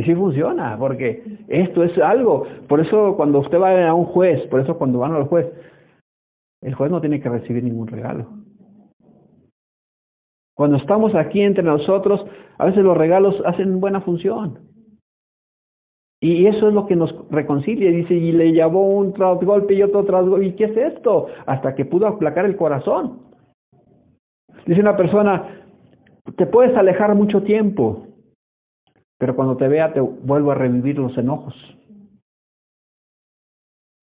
Y 0.00 0.02
sí 0.02 0.14
funciona, 0.14 0.78
porque 0.78 1.22
esto 1.48 1.84
es 1.84 1.98
algo. 1.98 2.46
Por 2.68 2.80
eso 2.80 3.16
cuando 3.18 3.40
usted 3.40 3.60
va 3.60 3.86
a 3.86 3.92
un 3.92 4.06
juez, 4.06 4.40
por 4.48 4.60
eso 4.60 4.78
cuando 4.78 5.00
van 5.00 5.12
al 5.12 5.24
juez, 5.24 5.46
el 6.62 6.74
juez 6.74 6.90
no 6.90 7.02
tiene 7.02 7.20
que 7.20 7.28
recibir 7.28 7.62
ningún 7.62 7.86
regalo. 7.86 8.26
Cuando 10.56 10.78
estamos 10.78 11.14
aquí 11.14 11.42
entre 11.42 11.62
nosotros, 11.62 12.24
a 12.56 12.64
veces 12.64 12.82
los 12.82 12.96
regalos 12.96 13.34
hacen 13.44 13.78
buena 13.78 14.00
función. 14.00 14.60
Y 16.22 16.46
eso 16.46 16.68
es 16.68 16.74
lo 16.74 16.86
que 16.86 16.96
nos 16.96 17.14
reconcilia. 17.30 17.90
Dice, 17.90 18.14
y 18.14 18.32
le 18.32 18.52
llevó 18.52 18.88
un 18.88 19.12
tras 19.12 19.38
golpe 19.40 19.74
y 19.74 19.82
otro 19.82 20.04
tras 20.04 20.26
golpe. 20.26 20.46
¿Y 20.46 20.52
qué 20.52 20.64
es 20.64 20.76
esto? 20.78 21.26
Hasta 21.44 21.74
que 21.74 21.84
pudo 21.84 22.06
aplacar 22.06 22.46
el 22.46 22.56
corazón. 22.56 23.18
Dice 24.64 24.80
una 24.80 24.96
persona, 24.96 25.62
te 26.36 26.46
puedes 26.46 26.74
alejar 26.74 27.14
mucho 27.14 27.42
tiempo, 27.42 28.06
pero 29.20 29.36
cuando 29.36 29.58
te 29.58 29.68
vea 29.68 29.92
te 29.92 30.00
vuelvo 30.00 30.50
a 30.50 30.54
revivir 30.54 30.98
los 30.98 31.16
enojos. 31.18 31.54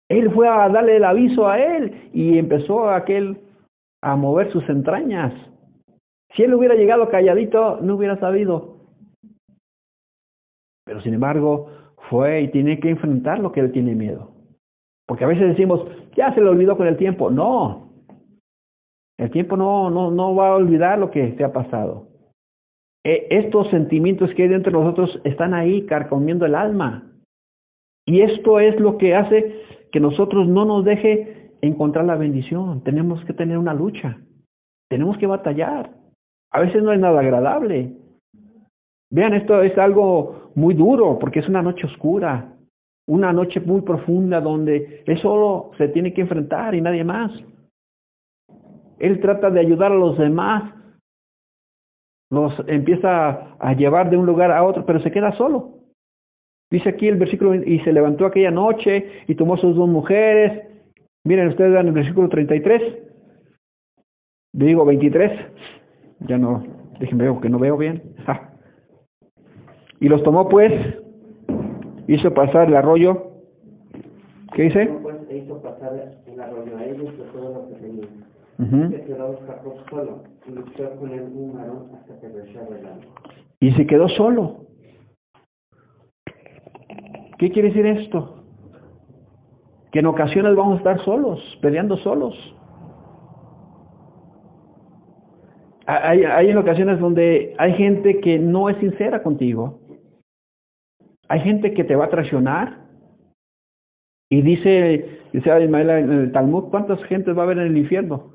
Él 0.10 0.32
fue 0.32 0.48
a 0.48 0.70
darle 0.70 0.96
el 0.96 1.04
aviso 1.04 1.48
a 1.48 1.60
él 1.60 2.10
y 2.14 2.38
empezó 2.38 2.90
aquel 2.90 3.38
a 4.02 4.16
mover 4.16 4.50
sus 4.54 4.68
entrañas. 4.70 5.34
Si 6.34 6.44
él 6.44 6.54
hubiera 6.54 6.76
llegado 6.76 7.10
calladito, 7.10 7.82
no 7.82 7.96
hubiera 7.96 8.18
sabido. 8.18 8.78
Pero 10.86 11.02
sin 11.02 11.16
embargo, 11.16 11.70
fue 12.10 12.44
y 12.44 12.52
tiene 12.52 12.80
que 12.80 12.90
enfrentar 12.90 13.40
lo 13.40 13.52
que 13.52 13.60
él 13.60 13.74
tiene 13.74 13.96
miedo. 13.96 14.32
Porque 15.06 15.26
a 15.26 15.28
veces 15.28 15.50
decimos, 15.50 15.86
ya 16.16 16.34
se 16.34 16.40
le 16.40 16.48
olvidó 16.48 16.78
con 16.78 16.88
el 16.88 16.96
tiempo. 16.96 17.30
No. 17.30 17.90
El 19.18 19.32
tiempo 19.32 19.58
no, 19.58 19.90
no, 19.90 20.12
no 20.12 20.34
va 20.34 20.50
a 20.50 20.56
olvidar 20.56 20.98
lo 20.98 21.12
que 21.12 21.28
te 21.34 21.44
ha 21.44 21.52
pasado. 21.52 22.13
E, 23.04 23.28
estos 23.30 23.70
sentimientos 23.70 24.34
que 24.34 24.44
hay 24.44 24.50
dentro 24.50 24.72
de 24.72 24.86
nosotros 24.86 25.22
están 25.24 25.54
ahí 25.54 25.86
carcomiendo 25.86 26.46
el 26.46 26.56
alma. 26.56 27.12
Y 28.06 28.22
esto 28.22 28.60
es 28.60 28.80
lo 28.80 28.98
que 28.98 29.16
hace 29.16 29.62
que 29.92 30.00
nosotros 30.00 30.48
no 30.48 30.66
nos 30.66 30.84
deje 30.84 31.52
encontrar 31.62 32.06
la 32.06 32.16
bendición. 32.16 32.84
Tenemos 32.84 33.24
que 33.26 33.34
tener 33.34 33.58
una 33.58 33.74
lucha. 33.74 34.18
Tenemos 34.90 35.18
que 35.18 35.28
batallar. 35.28 35.92
A 36.52 36.60
veces 36.60 36.84
no 36.84 36.92
es 36.92 37.00
nada 37.00 37.20
agradable. 37.20 37.94
Vean, 39.10 39.34
esto 39.34 39.62
es 39.62 39.78
algo 39.78 40.52
muy 40.56 40.74
duro 40.74 41.18
porque 41.20 41.40
es 41.40 41.48
una 41.48 41.62
noche 41.62 41.86
oscura, 41.86 42.54
una 43.08 43.32
noche 43.32 43.60
muy 43.60 43.82
profunda 43.82 44.42
donde 44.42 45.04
él 45.06 45.22
solo 45.22 45.72
se 45.78 45.88
tiene 45.90 46.14
que 46.14 46.22
enfrentar 46.22 46.74
y 46.76 46.82
nadie 46.82 47.04
más. 47.04 47.32
Él 49.00 49.20
trata 49.20 49.50
de 49.50 49.60
ayudar 49.60 49.92
a 49.92 49.96
los 49.96 50.18
demás, 50.18 50.64
los 52.34 52.52
empieza 52.68 53.56
a 53.60 53.74
llevar 53.74 54.10
de 54.10 54.18
un 54.18 54.26
lugar 54.26 54.52
a 54.52 54.64
otro, 54.64 54.86
pero 54.86 55.00
se 55.02 55.12
queda 55.12 55.32
solo. 55.38 55.70
Dice 56.72 56.90
aquí 56.90 57.08
el 57.08 57.18
versículo, 57.18 57.54
y 57.54 57.80
se 57.82 57.94
levantó 57.94 58.26
aquella 58.26 58.50
noche 58.50 59.24
y 59.28 59.36
tomó 59.36 59.58
sus 59.58 59.76
dos 59.76 59.88
mujeres. 59.88 60.68
Miren 61.24 61.50
ustedes 61.50 61.80
en 61.80 61.88
el 61.88 61.94
versículo 61.94 62.28
33, 62.30 62.82
digo 64.54 64.84
23, 64.84 65.32
ya 66.28 66.38
no, 66.40 66.64
déjenme 67.00 67.40
que 67.40 67.50
no 67.50 67.60
veo 67.60 67.78
bien. 67.78 68.02
Y 70.00 70.10
los 70.10 70.24
tomó 70.24 70.50
pues, 70.50 70.74
hizo 72.08 72.34
pasar 72.34 72.68
el 72.68 72.76
arroyo. 72.76 73.32
¿Qué 74.54 74.64
dice? 74.64 74.88
Pues, 75.04 75.16
e 75.30 75.38
hizo 75.38 75.62
pasar 75.62 75.94
el 76.26 76.42
arroyo 76.42 76.78
a 76.78 76.86
ellos 76.86 77.14
todo 77.32 77.54
lo 77.54 77.70
que 77.70 77.76
tenía. 77.76 78.08
-huh. 78.64 78.90
Se 78.92 79.04
quedó 79.06 79.40
Jacob 79.48 79.76
solo 79.90 80.24
y 80.48 80.52
luchó 80.52 80.96
con 81.00 81.12
él 81.12 81.24
un 81.34 81.54
varón 81.54 81.90
hasta 81.96 82.20
que 82.20 82.28
regresaba 82.28 82.78
el 82.78 82.86
agua. 82.86 83.06
Y 83.60 83.72
se 83.74 83.86
quedó 83.88 84.08
solo. 84.10 84.66
¿Qué 87.38 87.52
quiere 87.52 87.70
decir 87.70 87.86
esto? 87.86 88.44
Que 89.92 90.00
en 90.00 90.06
ocasiones 90.06 90.56
vamos 90.56 90.76
a 90.76 90.78
estar 90.78 91.04
solos, 91.06 91.40
peleando 91.62 91.98
solos. 91.98 92.36
Hay, 95.86 96.24
hay 96.24 96.50
en 96.50 96.58
ocasiones 96.58 97.00
donde 97.00 97.54
hay 97.58 97.74
gente 97.74 98.22
que 98.22 98.40
no 98.40 98.70
es 98.70 98.78
sincera 98.78 99.22
contigo. 99.22 99.80
Hay 101.28 101.42
gente 101.42 101.74
que 101.74 101.84
te 101.84 101.96
va 101.96 102.06
a 102.06 102.10
traicionar 102.10 102.84
Y 104.30 104.42
dice, 104.42 105.20
dice 105.32 105.64
Ismael 105.64 105.90
en 105.92 106.12
el 106.12 106.32
Talmud, 106.32 106.70
¿cuántas 106.72 107.04
gentes 107.04 107.38
va 107.38 107.42
a 107.42 107.46
haber 107.46 107.60
en 107.60 107.68
el 107.68 107.78
infierno? 107.78 108.33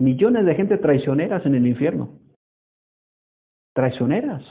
Millones 0.00 0.44
de 0.44 0.54
gente 0.54 0.78
traicioneras 0.78 1.44
en 1.46 1.54
el 1.54 1.66
infierno. 1.66 2.18
Traicioneras. 3.74 4.42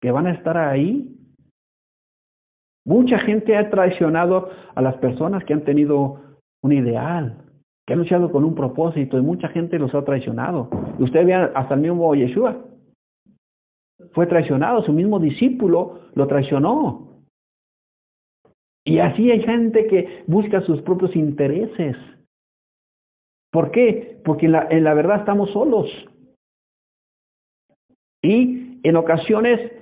Que 0.00 0.10
van 0.10 0.26
a 0.26 0.32
estar 0.32 0.56
ahí. 0.56 1.12
Mucha 2.84 3.18
gente 3.18 3.56
ha 3.56 3.68
traicionado 3.68 4.50
a 4.74 4.80
las 4.80 4.96
personas 4.98 5.44
que 5.44 5.52
han 5.52 5.64
tenido 5.64 6.20
un 6.62 6.72
ideal, 6.72 7.42
que 7.84 7.94
han 7.94 7.98
luchado 7.98 8.30
con 8.30 8.44
un 8.44 8.54
propósito 8.54 9.18
y 9.18 9.22
mucha 9.22 9.48
gente 9.48 9.78
los 9.78 9.94
ha 9.94 10.04
traicionado. 10.04 10.70
Usted 10.98 11.26
ve 11.26 11.34
hasta 11.34 11.74
el 11.74 11.80
mismo 11.80 12.14
Yeshua. 12.14 12.64
Fue 14.12 14.26
traicionado, 14.26 14.82
su 14.82 14.92
mismo 14.92 15.18
discípulo 15.18 16.00
lo 16.14 16.26
traicionó. 16.26 17.22
Y 18.84 19.00
así 19.00 19.30
hay 19.32 19.42
gente 19.42 19.88
que 19.88 20.24
busca 20.28 20.60
sus 20.60 20.80
propios 20.82 21.14
intereses. 21.16 21.96
¿Por 23.56 23.70
qué? 23.70 24.20
Porque 24.22 24.44
en 24.44 24.84
la, 24.84 24.92
verdad 24.92 25.20
estamos 25.20 25.50
solos. 25.52 25.88
Y 28.22 28.80
en 28.86 28.96
ocasiones 28.96 29.72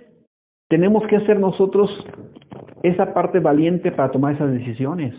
tenemos 0.70 1.04
que 1.08 1.16
hacer 1.16 1.40
nosotros 1.40 1.90
esa 2.84 3.12
parte 3.12 3.40
valiente 3.40 3.90
para 3.90 4.12
tomar 4.12 4.36
esas 4.36 4.52
decisiones. 4.52 5.12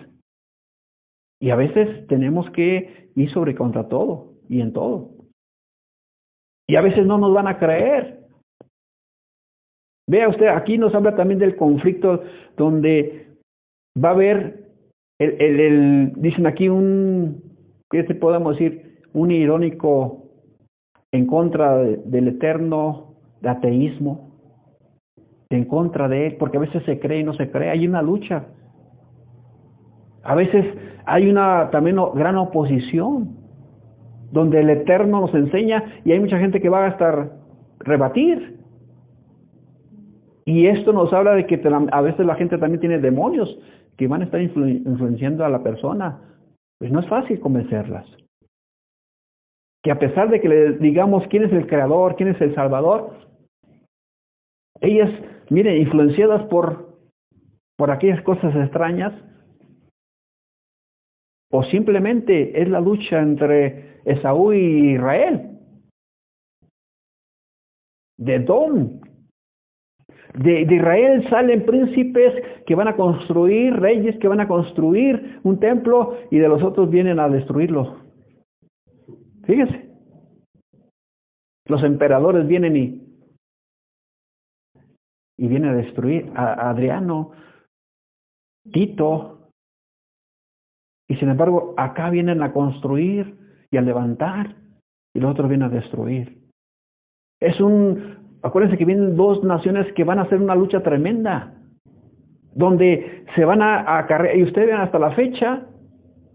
Y 1.42 1.50
a 1.50 1.58
veces 1.58 2.08
tenemos 2.08 2.50
que 2.52 3.12
ir 3.14 3.30
sobre 3.34 3.56
contra 3.56 3.90
todo 3.90 4.36
y 4.48 4.62
en 4.62 4.72
todo. 4.72 5.10
Y 6.66 6.78
a 6.78 6.82
veces 6.82 7.06
no 7.06 7.18
nos 7.18 7.34
van 7.34 7.50
a 7.50 7.60
creer. 7.60 8.22
Vea 10.08 10.30
usted, 10.30 10.48
aquí 10.48 10.78
nos 10.78 10.96
habla 10.96 11.14
también 11.18 11.42
del 11.42 11.58
conflicto 11.58 12.24
donde 12.56 13.36
va 14.02 14.12
a 14.12 14.14
haber, 14.14 14.70
el 15.20 16.14
dicen 16.16 16.48
aquí 16.48 16.70
un, 16.70 17.55
¿qué 17.90 18.04
te 18.04 18.16
podemos 18.16 18.58
decir? 18.58 19.02
Un 19.14 19.32
irónico 19.32 20.26
en 21.12 21.26
contra 21.28 21.78
del 21.78 22.28
eterno, 22.28 23.14
de 23.42 23.50
ateísmo, 23.50 24.36
en 25.50 25.66
contra 25.66 26.08
de 26.08 26.28
él, 26.28 26.36
porque 26.38 26.58
a 26.58 26.62
veces 26.62 26.84
se 26.84 27.00
cree 27.00 27.22
y 27.22 27.24
no 27.24 27.34
se 27.34 27.50
cree, 27.50 27.70
hay 27.70 27.88
una 27.88 28.02
lucha. 28.02 28.46
A 30.24 30.36
veces 30.36 30.66
hay 31.06 31.30
una 31.30 31.70
también 31.72 31.98
gran 32.16 32.36
oposición, 32.36 33.38
donde 34.32 34.60
el 34.60 34.70
Eterno 34.70 35.22
nos 35.22 35.34
enseña 35.34 35.84
y 36.04 36.12
hay 36.12 36.20
mucha 36.20 36.40
gente 36.40 36.60
que 36.60 36.70
va 36.70 36.86
a 36.86 36.90
estar 36.90 37.32
rebatir. 37.80 38.60
Y 40.46 40.68
esto 40.68 40.94
nos 40.94 41.12
habla 41.14 41.34
de 41.34 41.46
que 41.46 41.62
a 41.92 42.02
veces 42.02 42.26
la 42.26 42.36
gente 42.36 42.58
también 42.58 42.80
tiene 42.80 43.00
demonios 43.00 43.58
que 43.98 44.08
van 44.08 44.22
a 44.22 44.26
estar 44.26 44.42
influenciando 44.42 45.46
a 45.46 45.50
la 45.50 45.64
persona. 45.64 46.20
Pues 46.80 46.92
no 46.92 47.00
es 47.00 47.08
fácil 47.08 47.40
convencerlas. 47.40 48.06
Que 49.84 49.92
a 49.92 50.00
pesar 50.00 50.30
de 50.30 50.42
que 50.42 50.50
le 50.50 50.72
digamos 50.78 51.24
quién 51.30 51.44
es 51.44 51.54
el 51.54 51.68
creador, 51.68 52.16
quién 52.16 52.30
es 52.30 52.42
el 52.42 52.56
salvador, 52.56 53.18
ellas, 54.82 55.10
miren, 55.50 55.78
influenciadas 55.78 56.48
por, 56.48 56.98
por 57.78 57.92
aquellas 57.92 58.22
cosas 58.24 58.56
extrañas, 58.56 59.14
o 61.52 61.64
simplemente 61.66 62.62
es 62.62 62.68
la 62.68 62.82
lucha 62.82 63.22
entre 63.22 64.02
Esaú 64.04 64.52
y 64.52 64.96
Israel. 64.96 65.52
De 68.18 68.40
Don. 68.40 69.05
De, 70.38 70.62
Israel 70.62 71.28
salen 71.30 71.66
príncipes 71.66 72.34
que 72.66 72.76
van 72.76 72.88
a 72.88 72.96
construir, 72.96 73.74
reyes 73.74 74.18
que 74.20 74.28
van 74.28 74.42
a 74.42 74.48
construir 74.48 75.40
un 75.44 75.60
templo 75.60 76.18
y 76.30 76.40
de 76.40 76.50
los 76.50 76.62
otros 76.62 76.90
vienen 76.90 77.20
a 77.20 77.30
destruirlo. 77.30 78.02
Fíjese. 79.46 79.86
Los 81.68 81.84
emperadores 81.84 82.48
vienen 82.48 82.76
y, 82.76 83.02
y 85.38 85.48
vienen 85.48 85.70
a 85.70 85.76
destruir 85.76 86.32
a 86.36 86.70
Adriano, 86.70 87.32
Tito, 88.72 89.36
y 91.08 91.16
sin 91.16 91.30
embargo, 91.30 91.74
acá 91.78 92.10
vienen 92.10 92.42
a 92.42 92.52
construir 92.52 93.38
y 93.72 93.78
a 93.78 93.82
levantar, 93.82 94.56
y 95.14 95.20
los 95.20 95.32
otros 95.32 95.50
vienen 95.50 95.70
a 95.70 95.74
destruir. 95.74 96.42
Es 97.40 97.60
un, 97.62 98.25
acuérdense 98.46 98.78
que 98.78 98.86
vienen 98.86 99.16
dos 99.16 99.44
naciones 99.44 99.92
que 99.94 100.04
van 100.04 100.20
a 100.20 100.24
hacer 100.24 100.40
una 100.40 100.54
lucha 100.54 100.84
tremenda, 100.84 101.56
donde 102.54 103.26
se 103.36 103.44
van 103.44 103.62
a, 103.62 103.98
a 103.98 104.36
y 104.36 104.44
ustedes 104.44 104.68
ven 104.68 104.78
hasta 104.78 105.00
la 105.00 105.12
fecha, 105.12 105.66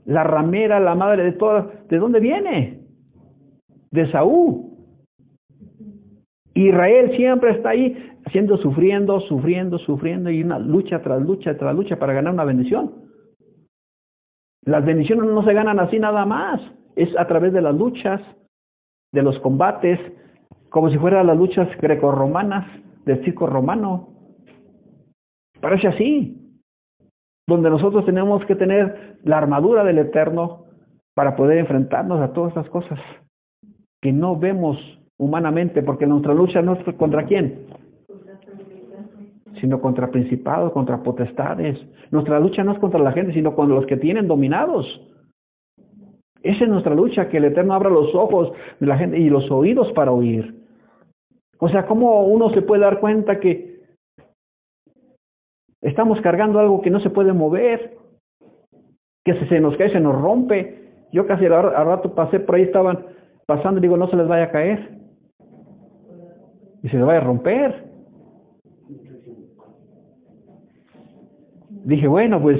la 0.06 0.24
ramera, 0.24 0.80
la 0.80 0.96
madre 0.96 1.22
de 1.22 1.32
todas, 1.32 1.66
¿de 1.88 1.98
dónde 1.98 2.18
viene? 2.18 2.80
De 3.92 4.10
Saúl. 4.10 4.70
Israel 6.54 7.12
siempre 7.16 7.52
está 7.52 7.70
ahí 7.70 7.96
haciendo 8.26 8.56
sufriendo, 8.56 9.20
sufriendo, 9.20 9.78
sufriendo 9.78 10.30
y 10.30 10.42
una 10.42 10.58
lucha 10.58 11.00
tras 11.02 11.22
lucha 11.22 11.56
tras 11.56 11.74
lucha 11.76 11.96
para 11.96 12.12
ganar 12.12 12.34
una 12.34 12.44
bendición. 12.44 12.92
Las 14.64 14.84
bendiciones 14.84 15.30
no 15.30 15.44
se 15.44 15.54
ganan 15.54 15.78
así 15.78 16.00
nada 16.00 16.26
más, 16.26 16.60
es 16.96 17.08
a 17.16 17.26
través 17.28 17.52
de 17.52 17.62
las 17.62 17.74
luchas, 17.74 18.20
de 19.12 19.22
los 19.22 19.38
combates, 19.38 19.98
como 20.70 20.88
si 20.90 20.98
fueran 20.98 21.26
las 21.26 21.36
luchas 21.36 21.68
grecorromanas 21.80 22.66
del 23.04 23.22
circo 23.24 23.46
romano. 23.46 24.08
Parece 25.60 25.88
así, 25.88 26.40
donde 27.46 27.68
nosotros 27.68 28.06
tenemos 28.06 28.44
que 28.46 28.54
tener 28.54 29.18
la 29.24 29.38
armadura 29.38 29.84
del 29.84 29.98
Eterno 29.98 30.64
para 31.14 31.36
poder 31.36 31.58
enfrentarnos 31.58 32.20
a 32.20 32.32
todas 32.32 32.50
estas 32.50 32.70
cosas 32.70 32.98
que 34.00 34.12
no 34.12 34.36
vemos 34.36 34.78
humanamente, 35.18 35.82
porque 35.82 36.06
nuestra 36.06 36.32
lucha 36.32 36.62
no 36.62 36.74
es 36.74 36.94
contra 36.94 37.26
quién, 37.26 37.66
sino 39.60 39.80
contra 39.80 40.10
principados, 40.10 40.72
contra 40.72 41.02
potestades. 41.02 41.78
Nuestra 42.10 42.40
lucha 42.40 42.64
no 42.64 42.72
es 42.72 42.78
contra 42.78 43.00
la 43.00 43.12
gente, 43.12 43.34
sino 43.34 43.54
contra 43.54 43.76
los 43.76 43.86
que 43.86 43.98
tienen 43.98 44.28
dominados. 44.28 44.86
Esa 46.42 46.64
es 46.64 46.70
nuestra 46.70 46.94
lucha, 46.94 47.28
que 47.28 47.36
el 47.36 47.44
Eterno 47.44 47.74
abra 47.74 47.90
los 47.90 48.14
ojos 48.14 48.52
de 48.78 48.86
la 48.86 48.96
gente 48.96 49.18
y 49.18 49.28
los 49.28 49.50
oídos 49.50 49.92
para 49.92 50.12
oír. 50.12 50.59
O 51.60 51.68
sea, 51.68 51.86
¿cómo 51.86 52.24
uno 52.24 52.50
se 52.50 52.62
puede 52.62 52.82
dar 52.82 53.00
cuenta 53.00 53.38
que 53.38 53.80
estamos 55.82 56.20
cargando 56.22 56.58
algo 56.58 56.80
que 56.80 56.90
no 56.90 57.00
se 57.00 57.10
puede 57.10 57.32
mover? 57.32 57.98
Que 59.24 59.38
si 59.38 59.46
se 59.46 59.60
nos 59.60 59.76
cae, 59.76 59.92
se 59.92 60.00
nos 60.00 60.20
rompe. 60.20 61.06
Yo 61.12 61.26
casi 61.26 61.44
al 61.44 61.86
rato 61.86 62.14
pasé 62.14 62.40
por 62.40 62.54
ahí, 62.54 62.62
estaban 62.62 63.06
pasando 63.46 63.78
y 63.78 63.82
digo, 63.82 63.96
no 63.96 64.08
se 64.08 64.16
les 64.16 64.26
vaya 64.26 64.44
a 64.44 64.50
caer. 64.50 64.98
Y 66.82 66.88
se 66.88 66.96
les 66.96 67.06
vaya 67.06 67.20
a 67.20 67.24
romper. 67.24 67.90
dije, 71.84 72.06
bueno, 72.06 72.40
pues, 72.40 72.58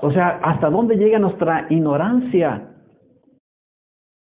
o 0.00 0.10
sea, 0.12 0.40
¿hasta 0.42 0.70
dónde 0.70 0.96
llega 0.96 1.18
nuestra 1.18 1.66
ignorancia? 1.70 2.68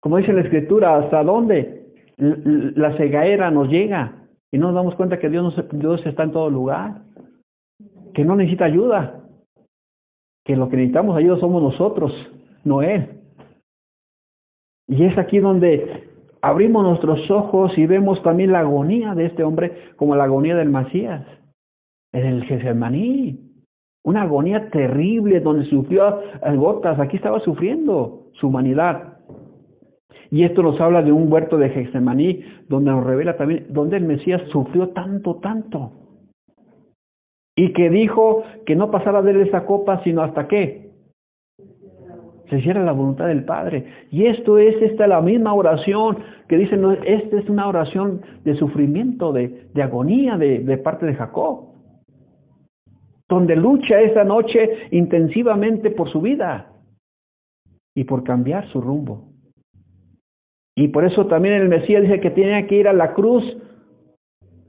Como 0.02 0.17
dice 0.17 0.34
la 0.34 0.41
escritura, 0.41 0.98
¿hasta 0.98 1.24
dónde 1.24 1.81
la 2.22 2.96
cegaera 2.98 3.50
nos 3.50 3.68
llega? 3.68 4.28
Y 4.52 4.58
no 4.58 4.68
nos 4.68 4.76
damos 4.76 4.96
cuenta 4.96 5.18
que 5.18 5.30
Dios, 5.30 5.56
Dios 5.72 6.06
está 6.06 6.24
en 6.24 6.32
todo 6.32 6.50
lugar, 6.50 7.02
que 8.14 8.24
no 8.24 8.36
necesita 8.36 8.66
ayuda, 8.66 9.22
que 10.46 10.56
lo 10.56 10.70
que 10.70 10.78
necesitamos 10.78 11.18
ayuda 11.18 11.40
somos 11.40 11.64
nosotros, 11.64 12.12
no 12.64 12.82
Él. 12.82 13.22
Y 14.88 15.06
es 15.06 15.18
aquí 15.18 15.40
donde 15.40 16.10
abrimos 16.42 16.84
nuestros 16.84 17.30
ojos 17.32 17.72
y 17.78 17.86
vemos 17.86 18.22
también 18.24 18.52
la 18.52 18.60
agonía 18.60 19.16
de 19.16 19.28
este 19.28 19.44
hombre 19.44 19.94
como 19.96 20.16
la 20.16 20.26
agonía 20.26 20.56
del 20.56 20.70
Masías, 20.70 21.26
en 22.12 22.26
el 22.26 22.44
Getsemaní. 22.44 23.40
Una 24.04 24.24
agonía 24.24 24.70
terrible 24.70 25.40
donde 25.40 25.66
sufrió 25.70 26.22
gotas. 26.56 27.00
Aquí 27.00 27.18
estaba 27.18 27.40
sufriendo 27.40 28.28
su 28.34 28.48
humanidad. 28.48 29.11
Y 30.30 30.43
esto 30.43 30.63
nos 30.63 30.80
habla 30.80 31.02
de 31.02 31.12
un 31.12 31.32
huerto 31.32 31.58
de 31.58 31.69
Getsemaní, 31.69 32.43
donde 32.67 32.91
nos 32.91 33.04
revela 33.04 33.38
también 33.38 33.65
donde 33.69 33.97
el 33.97 34.06
Mesías 34.06 34.41
sufrió 34.52 34.89
tanto, 34.89 35.36
tanto. 35.36 35.91
Y 37.56 37.74
que 37.74 37.89
dijo 37.89 38.43
que 38.65 38.76
no 38.76 38.91
pasara 38.91 39.21
de 39.21 39.32
él 39.32 39.41
esa 39.41 39.65
copa, 39.65 40.02
sino 40.04 40.21
hasta 40.21 40.47
qué? 40.47 40.91
Se 42.50 42.60
hiciera 42.60 42.84
la 42.84 42.91
voluntad 42.91 43.28
del 43.28 43.45
Padre. 43.45 43.86
Y 44.12 44.26
esto 44.26 44.58
es 44.58 44.82
esta 44.82 45.08
la 45.08 45.21
misma 45.21 45.54
oración 45.54 46.17
que 46.47 46.58
dicen, 46.58 46.86
esta 47.06 47.39
es 47.39 47.50
una 47.50 47.67
oración 47.67 48.21
de 48.43 48.56
sufrimiento, 48.56 49.32
de, 49.32 49.67
de 49.74 49.84
agonía 49.84 50.38
de, 50.38 50.60
de 50.60 50.78
parte 50.78 51.06
de 51.06 51.15
Jacob 51.15 51.71
donde 53.32 53.56
lucha 53.56 54.02
esa 54.02 54.26
noche 54.26 54.89
intensivamente 54.91 55.89
por 55.89 56.12
su 56.12 56.19
vida 56.19 56.74
y 57.95 58.04
por 58.04 58.26
cambiar 58.26 58.67
su 58.74 58.82
rumbo. 58.82 59.31
Y 60.82 60.88
por 60.88 61.06
eso 61.06 61.28
también 61.28 61.54
el 61.54 61.70
Mesías 61.70 62.02
dice 62.02 62.20
que 62.20 62.32
tiene 62.32 62.65
que 62.65 62.76
ir 62.76 62.88
a 62.88 62.94
la 62.94 63.13
cruz, 63.13 63.44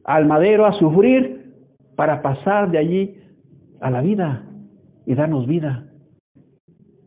al 0.05 0.27
madero, 0.27 0.67
a 0.67 0.75
sufrir, 0.75 1.55
para 1.97 2.21
pasar 2.21 2.71
de 2.71 2.77
allí 2.77 3.17
a 3.81 3.91
la 3.91 4.03
vida 4.03 4.45
y 5.07 5.15
darnos 5.15 5.47
vida. 5.47 5.87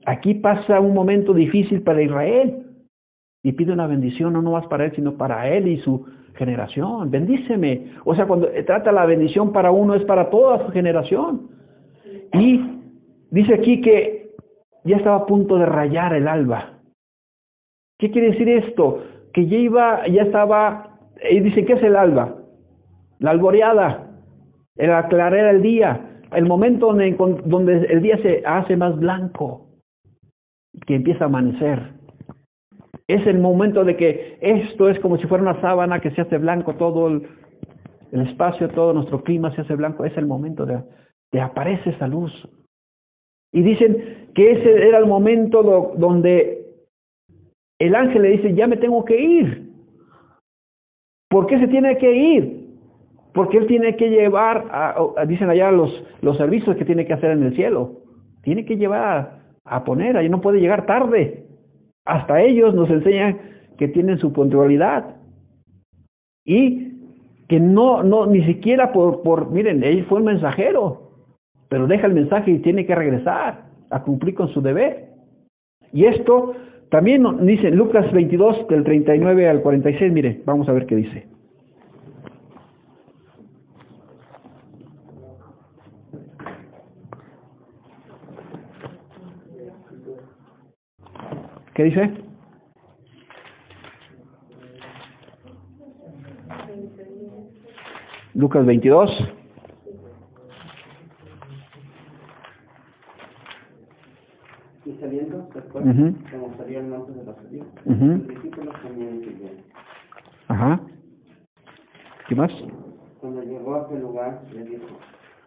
Aquí 0.07 0.33
pasa 0.33 0.79
un 0.79 0.95
momento 0.95 1.35
difícil 1.35 1.83
para 1.83 2.01
Israel 2.01 2.65
y 3.43 3.51
pide 3.51 3.73
una 3.73 3.85
bendición, 3.85 4.33
no 4.33 4.41
más 4.41 4.65
para 4.65 4.85
él, 4.85 4.93
sino 4.95 5.15
para 5.17 5.49
él 5.49 5.67
y 5.67 5.77
su 5.81 6.03
generación. 6.33 7.11
Bendíceme. 7.11 7.91
O 8.05 8.15
sea, 8.15 8.25
cuando 8.25 8.47
trata 8.65 8.91
la 8.91 9.05
bendición 9.05 9.53
para 9.53 9.69
uno 9.69 9.93
es 9.93 10.03
para 10.05 10.31
toda 10.31 10.65
su 10.65 10.71
generación. 10.71 11.49
Y 12.33 12.59
dice 13.29 13.53
aquí 13.53 13.81
que 13.81 14.31
ya 14.83 14.97
estaba 14.97 15.17
a 15.17 15.25
punto 15.27 15.59
de 15.59 15.67
rayar 15.67 16.15
el 16.15 16.27
alba. 16.27 16.74
¿Qué 17.97 18.11
quiere 18.11 18.31
decir 18.31 18.49
esto? 18.49 19.03
Que 19.33 19.47
ya 19.47 19.57
iba, 19.57 20.07
ya 20.07 20.23
estaba, 20.23 20.99
y 21.29 21.39
dice, 21.39 21.65
¿qué 21.65 21.73
es 21.73 21.83
el 21.83 21.95
alba? 21.95 22.35
La 23.19 23.31
alboreada, 23.31 24.11
el 24.75 24.91
aclarar 24.91 25.55
el 25.55 25.61
día, 25.61 26.21
el 26.33 26.45
momento 26.45 26.87
donde, 26.87 27.11
donde 27.45 27.85
el 27.85 28.01
día 28.01 28.17
se 28.21 28.43
hace 28.45 28.75
más 28.75 28.97
blanco, 28.97 29.65
que 30.85 30.95
empieza 30.95 31.25
a 31.25 31.27
amanecer. 31.27 31.95
Es 33.07 33.25
el 33.27 33.39
momento 33.39 33.83
de 33.83 33.95
que 33.95 34.37
esto 34.41 34.89
es 34.89 34.99
como 34.99 35.17
si 35.17 35.27
fuera 35.27 35.43
una 35.43 35.61
sábana 35.61 35.99
que 35.99 36.11
se 36.11 36.21
hace 36.21 36.37
blanco, 36.37 36.75
todo 36.75 37.07
el, 37.07 37.27
espacio, 38.11 38.69
todo 38.69 38.93
nuestro 38.93 39.23
clima 39.23 39.53
se 39.55 39.61
hace 39.61 39.75
blanco. 39.75 40.05
Es 40.05 40.17
el 40.17 40.25
momento 40.25 40.65
de, 40.65 40.81
de 41.31 41.41
aparece 41.41 41.91
esa 41.91 42.07
luz. 42.07 42.31
Y 43.53 43.61
dicen 43.61 44.29
que 44.33 44.51
ese 44.51 44.87
era 44.87 44.97
el 44.97 45.05
momento 45.05 45.93
donde 45.97 46.54
el 47.79 47.95
ángel 47.95 48.21
le 48.21 48.29
dice, 48.29 48.53
ya 48.53 48.67
me 48.67 48.77
tengo 48.77 49.03
que 49.03 49.19
ir. 49.19 49.69
¿Por 51.29 51.47
qué 51.47 51.59
se 51.59 51.67
tiene 51.67 51.97
que 51.97 52.13
ir? 52.13 52.65
Porque 53.33 53.57
él 53.57 53.67
tiene 53.67 53.97
que 53.97 54.09
llevar, 54.09 54.65
a, 54.71 55.25
dicen 55.27 55.49
allá 55.49 55.71
los, 55.71 55.91
los 56.21 56.37
servicios 56.37 56.77
que 56.77 56.85
tiene 56.85 57.05
que 57.05 57.13
hacer 57.13 57.31
en 57.31 57.43
el 57.43 57.55
cielo. 57.55 58.01
Tiene 58.43 58.63
que 58.63 58.77
llevar 58.77 59.41
a, 59.65 59.83
poner, 59.83 60.15
ahí 60.15 60.29
no 60.29 60.39
puede 60.39 60.61
llegar 60.61 60.85
tarde. 60.85 61.45
Hasta 62.05 62.41
ellos 62.41 62.73
nos 62.73 62.89
enseñan 62.89 63.39
que 63.77 63.89
tienen 63.89 64.19
su 64.19 64.31
puntualidad. 64.31 65.17
Y 66.45 66.93
que 67.49 67.59
no, 67.59 68.03
no, 68.03 68.25
ni 68.25 68.45
siquiera 68.45 68.93
por, 68.93 69.21
por, 69.21 69.51
miren, 69.51 69.83
él 69.83 70.05
fue 70.05 70.19
un 70.19 70.25
mensajero, 70.25 71.11
pero 71.67 71.87
deja 71.87 72.07
el 72.07 72.13
mensaje 72.13 72.51
y 72.51 72.59
tiene 72.59 72.85
que 72.85 72.95
regresar 72.95 73.65
a 73.89 74.03
cumplir 74.03 74.35
con 74.35 74.47
su 74.49 74.61
deber. 74.61 75.09
Y 75.91 76.05
esto 76.05 76.53
también 76.89 77.45
dice 77.45 77.71
Lucas 77.71 78.11
22, 78.11 78.67
del 78.67 78.83
39 78.83 79.49
al 79.49 79.61
46, 79.61 80.13
mire, 80.13 80.41
vamos 80.45 80.69
a 80.69 80.73
ver 80.73 80.85
qué 80.85 80.95
dice. 80.95 81.27
¿Qué 91.73 91.83
dice? 91.83 92.09
Lucas 98.35 98.65
22. 98.65 99.09
Y 104.85 104.91
saliendo 105.85 106.19
después, 106.19 106.31
como 106.31 106.57
salía 106.57 106.79
el 106.79 106.89
norte 106.89 107.11
de 107.13 107.23
la 107.23 107.35
salida, 107.35 107.65
los 107.85 108.27
discípulos 108.27 108.75
tenían 108.81 109.21
que 109.21 109.29
ir. 109.29 109.63
Ajá. 110.47 110.81
¿Qué 112.27 112.35
más? 112.35 112.51
Cuando 113.19 113.43
llegó 113.43 113.75
a 113.75 113.81
aquel 113.81 114.01
lugar, 114.01 114.41
le 114.53 114.63
dijo, 114.63 114.85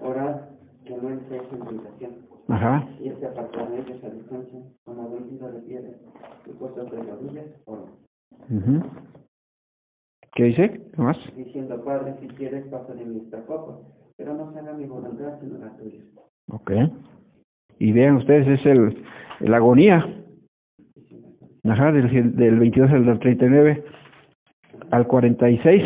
orad 0.01 0.37
que 0.85 0.97
no 0.97 1.09
entréis 1.09 1.43
en 1.53 1.67
tentación. 1.67 2.13
Ajá. 2.49 2.89
Y 3.01 3.09
este 3.09 3.27
apartó 3.27 3.67
de 3.67 3.81
ellos 3.81 4.03
a 4.05 4.11
distancia, 4.11 4.61
con 4.85 4.99
una 4.99 5.51
de 5.51 5.59
piedra, 5.61 5.91
y 6.47 6.51
puesto 6.53 6.85
de 6.85 7.03
rodillas, 7.03 7.47
oró. 7.67 7.89
Uh 8.51 8.81
¿Qué 10.35 10.45
dice? 10.45 10.81
¿Qué 10.95 11.03
más? 11.03 11.17
Diciendo, 11.37 11.83
Padre, 11.85 12.15
si 12.21 12.29
quieres, 12.29 12.65
pasa 12.69 12.95
de 12.95 13.05
mí 13.05 13.23
esta 13.25 13.45
copa, 13.45 13.81
pero 14.17 14.35
no 14.35 14.53
se 14.53 14.61
haga 14.61 14.73
mi 14.73 14.87
voluntad, 14.87 15.41
sino 15.41 15.59
la 15.59 15.77
tuya. 15.77 16.01
Ok. 16.53 16.71
Y 17.81 17.93
vean 17.93 18.17
ustedes, 18.17 18.47
es 18.47 18.67
el, 18.67 19.05
la 19.41 19.57
agonía. 19.57 20.18
Ajá, 21.65 21.93
del, 21.93 22.37
del 22.37 22.59
22 22.59 22.91
al 22.91 23.19
39 23.19 23.85
al 24.91 25.07
46. 25.07 25.83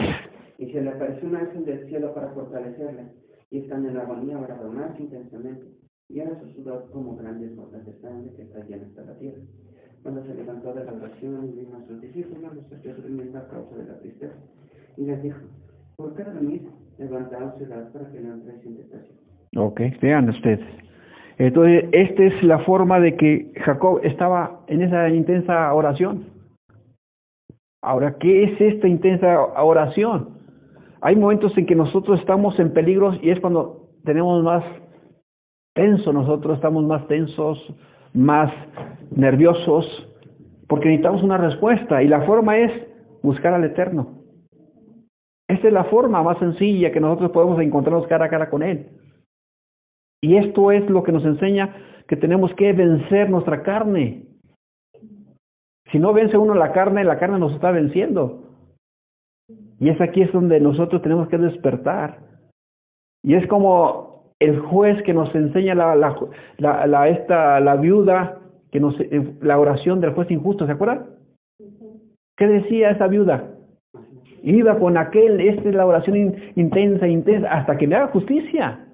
Y 0.59 0.67
se 0.73 0.83
le 0.83 0.91
apareció 0.91 1.29
un 1.29 1.37
ángel 1.37 1.65
del 1.65 1.89
cielo 1.89 2.15
para 2.15 2.29
fortalecerle, 2.29 3.05
y 3.51 3.59
están 3.59 3.85
en 3.87 3.97
la 3.97 4.03
agonía 4.03 4.39
para 4.39 4.57
más 4.69 4.99
intensamente, 4.99 5.67
y 6.09 6.21
era 6.21 6.39
su 6.41 6.49
sudor 6.53 6.89
como 6.93 7.17
grandes 7.17 7.57
gotas 7.57 7.85
de 7.85 7.93
sangre 8.01 8.33
que 8.37 8.49
caían 8.51 8.85
hasta 8.85 9.03
la 9.03 9.19
tierra. 9.19 9.43
Cuando 10.03 10.25
se 10.25 10.35
levantó 10.35 10.73
de 10.75 10.85
la 10.85 10.93
oración 10.93 11.55
vino 11.55 11.77
a 11.77 11.87
sus 11.87 12.01
discípulos, 12.01 12.55
los 12.55 12.73
echó 12.73 12.95
durmiendo 12.95 13.39
a 13.39 13.49
causa 13.49 13.77
de 13.77 13.85
la 13.85 13.99
tristeza, 13.99 14.35
y 14.97 15.05
les 15.05 15.23
dijo, 15.23 15.41
¿por 15.97 16.15
qué 16.15 16.25
dormir? 16.25 16.63
Levantaos 16.99 17.55
y 17.61 17.65
para 17.65 18.13
que 18.13 18.21
no 18.21 18.35
entréis 18.35 18.67
en 18.67 18.77
tentación. 18.77 19.19
Ok, 19.57 19.81
vean 20.01 20.29
ustedes. 20.29 20.61
Entonces, 21.43 21.87
esta 21.91 22.23
es 22.23 22.43
la 22.45 22.61
forma 22.61 23.01
de 23.01 23.17
que 23.17 23.51
Jacob 23.65 23.99
estaba 24.05 24.61
en 24.69 24.81
esa 24.81 25.09
intensa 25.09 25.75
oración. 25.75 26.27
Ahora, 27.83 28.15
¿qué 28.21 28.45
es 28.45 28.61
esta 28.61 28.87
intensa 28.87 29.41
oración? 29.61 30.39
Hay 31.01 31.17
momentos 31.17 31.53
en 31.59 31.67
que 31.67 31.75
nosotros 31.75 32.21
estamos 32.21 32.57
en 32.61 32.73
peligros 32.73 33.19
y 33.23 33.31
es 33.31 33.41
cuando 33.41 33.89
tenemos 34.05 34.41
más 34.45 34.63
tenso, 35.75 36.13
nosotros 36.13 36.55
estamos 36.55 36.85
más 36.85 37.09
tensos, 37.09 37.59
más 38.15 38.53
nerviosos, 39.11 39.85
porque 40.69 40.91
necesitamos 40.91 41.25
una 41.25 41.39
respuesta 41.39 42.05
y 42.05 42.07
la 42.07 42.23
forma 42.23 42.57
es 42.57 42.71
buscar 43.21 43.53
al 43.53 43.65
Eterno. 43.65 44.23
Esta 45.49 45.67
es 45.67 45.75
la 45.75 45.85
forma 45.87 46.23
más 46.23 46.39
sencilla 46.39 46.93
que 46.93 47.01
nosotros 47.01 47.33
podemos 47.33 47.61
encontrarnos 47.61 48.07
cara 48.07 48.27
a 48.27 48.31
cara 48.31 48.49
con 48.49 48.63
Él. 48.63 48.87
Y 50.23 50.37
esto 50.37 50.71
es 50.71 50.89
lo 50.89 51.03
que 51.03 51.13
nos 51.13 51.25
enseña 51.25 51.75
que 52.07 52.17
tenemos 52.17 52.55
que 52.55 52.73
vencer 52.73 53.29
nuestra 53.29 53.63
carne. 53.63 54.23
Si 55.91 55.99
no 55.99 56.13
vence 56.13 56.39
uno 56.39 56.55
la 56.55 56.73
carne, 56.73 57.05
la 57.05 57.19
carne 57.19 57.39
nos 57.39 57.53
está 57.53 57.73
venciendo. 57.73 58.45
Y 59.81 59.89
es 59.89 60.01
aquí 60.01 60.23
es 60.23 60.33
donde 60.33 60.61
nosotros 60.61 61.03
tenemos 61.03 61.29
que 61.29 61.39
despertar. 61.39 62.19
Y 63.25 63.35
es 63.35 63.47
como 63.49 64.33
el 64.39 64.61
juez 64.61 65.03
que 65.03 65.13
nos 65.13 65.35
enseña 65.35 65.75
la, 65.75 65.97
la, 65.97 66.87
la, 66.87 67.09
esta, 67.09 67.59
la 67.61 67.77
viuda, 67.77 68.39
que 68.71 68.79
nos, 68.81 68.99
eh, 69.01 69.35
la 69.41 69.59
oración 69.59 70.01
del 70.01 70.13
juez 70.13 70.31
injusto, 70.31 70.67
¿se 70.67 70.73
acuerdan? 70.73 71.07
¿Qué 72.37 72.47
decía 72.47 72.91
esa 72.91 73.09
viuda? 73.09 73.51
Iba 74.43 74.79
con 74.79 74.97
aquel, 74.97 75.41
esta 75.41 75.69
es 75.69 75.75
la 75.75 75.87
oración 75.87 76.37
intensa, 76.57 77.07
intensa, 77.07 77.53
hasta 77.53 77.77
que 77.77 77.87
me 77.87 77.97
haga 77.97 78.09
justicia. 78.09 78.92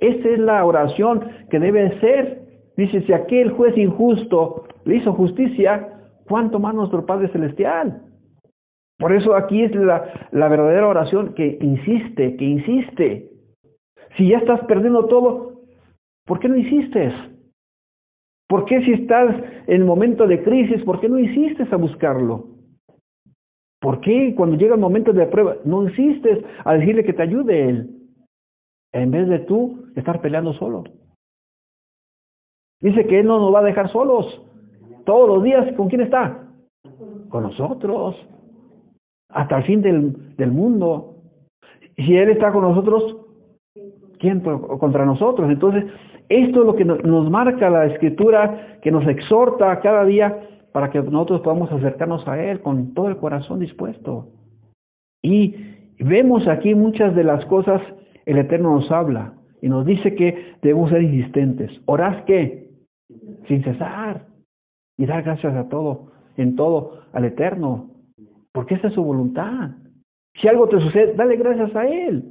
Esa 0.00 0.28
es 0.28 0.38
la 0.38 0.64
oración 0.64 1.28
que 1.50 1.58
debe 1.58 1.98
ser. 2.00 2.40
Dice, 2.76 3.02
si 3.02 3.12
aquel 3.12 3.50
juez 3.52 3.76
injusto 3.76 4.64
le 4.84 4.96
hizo 4.96 5.12
justicia, 5.12 5.88
¿cuánto 6.26 6.58
más 6.58 6.74
nuestro 6.74 7.04
Padre 7.04 7.28
Celestial? 7.28 8.02
Por 8.98 9.12
eso 9.14 9.34
aquí 9.34 9.62
es 9.62 9.74
la, 9.74 10.12
verdadera 10.32 10.86
oración 10.86 11.34
que 11.34 11.58
insiste, 11.60 12.36
que 12.36 12.44
insiste. 12.44 13.30
Si 14.16 14.28
ya 14.28 14.38
estás 14.38 14.60
perdiendo 14.66 15.06
todo, 15.06 15.62
¿por 16.26 16.38
qué 16.38 16.48
no 16.48 16.56
insistes? 16.56 17.12
¿Por 18.46 18.64
qué 18.66 18.82
si 18.84 18.92
estás 18.92 19.36
en 19.66 19.86
momento 19.86 20.26
de 20.26 20.42
crisis, 20.42 20.82
por 20.84 21.00
qué 21.00 21.08
no 21.08 21.18
insistes 21.18 21.72
a 21.72 21.76
buscarlo? 21.76 22.46
¿Por 23.80 24.00
qué 24.00 24.34
cuando 24.36 24.56
llega 24.56 24.74
el 24.74 24.80
momento 24.80 25.12
de 25.12 25.26
prueba 25.26 25.56
no 25.64 25.84
insistes 25.84 26.44
a 26.64 26.74
decirle 26.74 27.04
que 27.04 27.14
te 27.14 27.22
ayude 27.22 27.68
Él? 27.70 27.99
En 28.92 29.10
vez 29.10 29.28
de 29.28 29.40
tú 29.40 29.84
estar 29.96 30.20
peleando 30.20 30.52
solo. 30.54 30.84
Dice 32.80 33.06
que 33.06 33.20
Él 33.20 33.26
no 33.26 33.38
nos 33.38 33.54
va 33.54 33.60
a 33.60 33.64
dejar 33.64 33.90
solos. 33.92 34.26
Todos 35.04 35.28
los 35.28 35.42
días, 35.42 35.72
¿con 35.76 35.88
quién 35.88 36.00
está? 36.00 36.48
Con 37.28 37.42
nosotros. 37.44 38.16
Hasta 39.28 39.58
el 39.58 39.64
fin 39.64 39.82
del, 39.82 40.36
del 40.36 40.50
mundo. 40.50 41.16
Y 41.96 42.04
si 42.04 42.16
Él 42.16 42.30
está 42.30 42.52
con 42.52 42.62
nosotros, 42.62 43.16
¿quién 44.18 44.40
contra 44.40 45.04
nosotros? 45.04 45.50
Entonces, 45.50 45.84
esto 46.28 46.60
es 46.60 46.66
lo 46.66 46.74
que 46.76 46.84
nos 46.84 47.30
marca 47.30 47.68
la 47.70 47.86
escritura, 47.86 48.78
que 48.82 48.90
nos 48.90 49.06
exhorta 49.06 49.80
cada 49.80 50.04
día 50.04 50.48
para 50.72 50.90
que 50.90 51.02
nosotros 51.02 51.40
podamos 51.40 51.70
acercarnos 51.72 52.26
a 52.28 52.40
Él 52.40 52.60
con 52.60 52.94
todo 52.94 53.08
el 53.08 53.16
corazón 53.16 53.58
dispuesto. 53.58 54.28
Y 55.22 55.54
vemos 55.98 56.46
aquí 56.46 56.74
muchas 56.74 57.14
de 57.14 57.24
las 57.24 57.44
cosas 57.46 57.82
el 58.30 58.38
Eterno 58.38 58.78
nos 58.78 58.90
habla 58.90 59.34
y 59.60 59.68
nos 59.68 59.84
dice 59.84 60.14
que 60.14 60.54
debemos 60.62 60.90
ser 60.90 61.02
insistentes. 61.02 61.70
¿Orás 61.86 62.24
qué? 62.24 62.68
Sin 63.48 63.62
cesar. 63.64 64.26
Y 64.96 65.06
dar 65.06 65.22
gracias 65.22 65.54
a 65.54 65.68
todo, 65.68 66.12
en 66.36 66.56
todo, 66.56 67.00
al 67.12 67.24
Eterno. 67.24 67.90
Porque 68.52 68.74
esa 68.74 68.88
es 68.88 68.94
su 68.94 69.02
voluntad. 69.02 69.70
Si 70.40 70.48
algo 70.48 70.68
te 70.68 70.78
sucede, 70.78 71.14
dale 71.14 71.36
gracias 71.36 71.74
a 71.74 71.86
Él. 71.86 72.24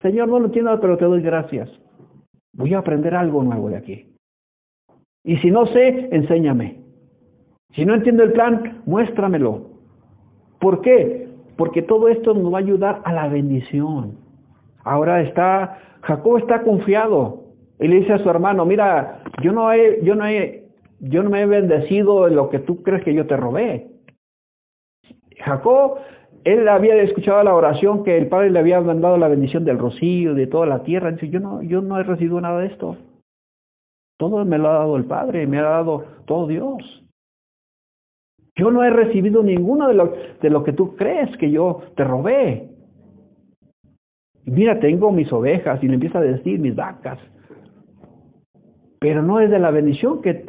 Señor, 0.00 0.28
no 0.28 0.38
lo 0.38 0.46
entiendo, 0.46 0.78
pero 0.80 0.96
te 0.98 1.04
doy 1.04 1.22
gracias. 1.22 1.70
Voy 2.52 2.74
a 2.74 2.78
aprender 2.78 3.14
algo 3.14 3.42
nuevo 3.42 3.68
de 3.70 3.76
aquí. 3.76 4.14
Y 5.24 5.36
si 5.38 5.50
no 5.50 5.66
sé, 5.66 6.08
enséñame. 6.12 6.80
Si 7.74 7.84
no 7.84 7.94
entiendo 7.94 8.22
el 8.22 8.32
plan, 8.32 8.82
muéstramelo. 8.86 9.70
¿Por 10.60 10.80
qué? 10.82 11.28
Porque 11.56 11.82
todo 11.82 12.08
esto 12.08 12.34
nos 12.34 12.52
va 12.52 12.58
a 12.58 12.60
ayudar 12.60 13.02
a 13.04 13.12
la 13.12 13.28
bendición. 13.28 14.23
Ahora 14.84 15.22
está, 15.22 15.78
Jacob 16.02 16.38
está 16.38 16.62
confiado. 16.62 17.44
Y 17.80 17.88
le 17.88 17.96
dice 17.96 18.12
a 18.12 18.18
su 18.18 18.30
hermano, 18.30 18.64
mira, 18.64 19.22
yo 19.42 19.52
no 19.52 19.72
he, 19.72 20.00
yo 20.04 20.14
no 20.14 20.26
he, 20.26 20.64
yo 21.00 21.22
no 21.22 21.30
me 21.30 21.42
he 21.42 21.46
bendecido 21.46 22.28
en 22.28 22.36
lo 22.36 22.48
que 22.50 22.60
tú 22.60 22.82
crees 22.82 23.02
que 23.02 23.14
yo 23.14 23.26
te 23.26 23.36
robé. 23.36 23.88
Jacob, 25.38 25.98
él 26.44 26.68
había 26.68 26.96
escuchado 27.02 27.42
la 27.42 27.54
oración 27.54 28.04
que 28.04 28.16
el 28.16 28.28
padre 28.28 28.50
le 28.50 28.58
había 28.58 28.80
mandado 28.80 29.16
la 29.16 29.28
bendición 29.28 29.64
del 29.64 29.78
rocío, 29.78 30.34
de 30.34 30.46
toda 30.46 30.66
la 30.66 30.82
tierra. 30.82 31.10
Dice, 31.10 31.28
yo 31.28 31.40
no, 31.40 31.62
yo 31.62 31.80
no 31.80 31.98
he 31.98 32.02
recibido 32.02 32.40
nada 32.40 32.60
de 32.60 32.66
esto. 32.66 32.96
Todo 34.18 34.44
me 34.44 34.58
lo 34.58 34.68
ha 34.68 34.74
dado 34.74 34.96
el 34.96 35.06
Padre, 35.06 35.46
me 35.46 35.58
ha 35.58 35.62
dado 35.62 36.04
todo 36.26 36.46
Dios. 36.46 37.02
Yo 38.56 38.70
no 38.70 38.84
he 38.84 38.90
recibido 38.90 39.42
ninguno 39.42 39.88
de 39.88 39.94
lo, 39.94 40.14
de 40.40 40.50
lo 40.50 40.62
que 40.62 40.72
tú 40.72 40.94
crees 40.94 41.36
que 41.38 41.50
yo 41.50 41.82
te 41.96 42.04
robé. 42.04 42.70
Mira, 44.46 44.78
tengo 44.80 45.12
mis 45.12 45.32
ovejas 45.32 45.82
y 45.82 45.88
le 45.88 45.94
empieza 45.94 46.18
a 46.18 46.22
decir 46.22 46.58
mis 46.58 46.74
vacas. 46.74 47.18
Pero 48.98 49.22
no 49.22 49.40
es 49.40 49.50
de 49.50 49.58
la 49.58 49.70
bendición 49.70 50.22
que, 50.22 50.46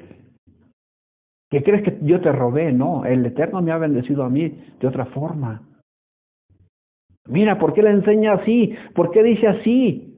que 1.50 1.64
crees 1.64 1.84
que 1.84 1.98
yo 2.02 2.22
te 2.22 2.32
robé, 2.32 2.72
no. 2.72 3.06
El 3.06 3.26
Eterno 3.26 3.62
me 3.62 3.72
ha 3.72 3.78
bendecido 3.78 4.24
a 4.24 4.30
mí 4.30 4.50
de 4.80 4.88
otra 4.88 5.06
forma. 5.08 5.62
Mira, 7.28 7.58
¿por 7.58 7.74
qué 7.74 7.82
le 7.82 7.90
enseña 7.90 8.34
así? 8.34 8.76
¿Por 8.94 9.12
qué 9.12 9.24
dice 9.24 9.48
así? 9.48 10.16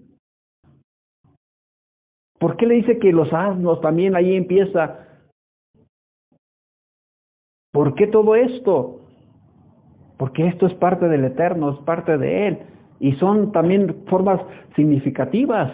¿Por 2.39 2.57
qué 2.57 2.67
le 2.67 2.75
dice 2.75 2.99
que 2.99 3.11
los 3.11 3.31
asnos 3.33 3.81
también 3.81 4.15
ahí 4.15 4.35
empieza? 4.35 5.07
¿Por 7.71 7.95
qué 7.95 8.07
todo 8.07 8.35
esto? 8.35 9.01
Porque 10.17 10.47
esto 10.47 10.67
es 10.67 10.73
parte 10.75 11.07
del 11.07 11.25
Eterno, 11.25 11.71
es 11.71 11.79
parte 11.85 12.17
de 12.17 12.47
Él. 12.47 12.59
Y 12.99 13.13
son 13.13 13.51
también 13.51 14.05
formas 14.07 14.41
significativas. 14.75 15.71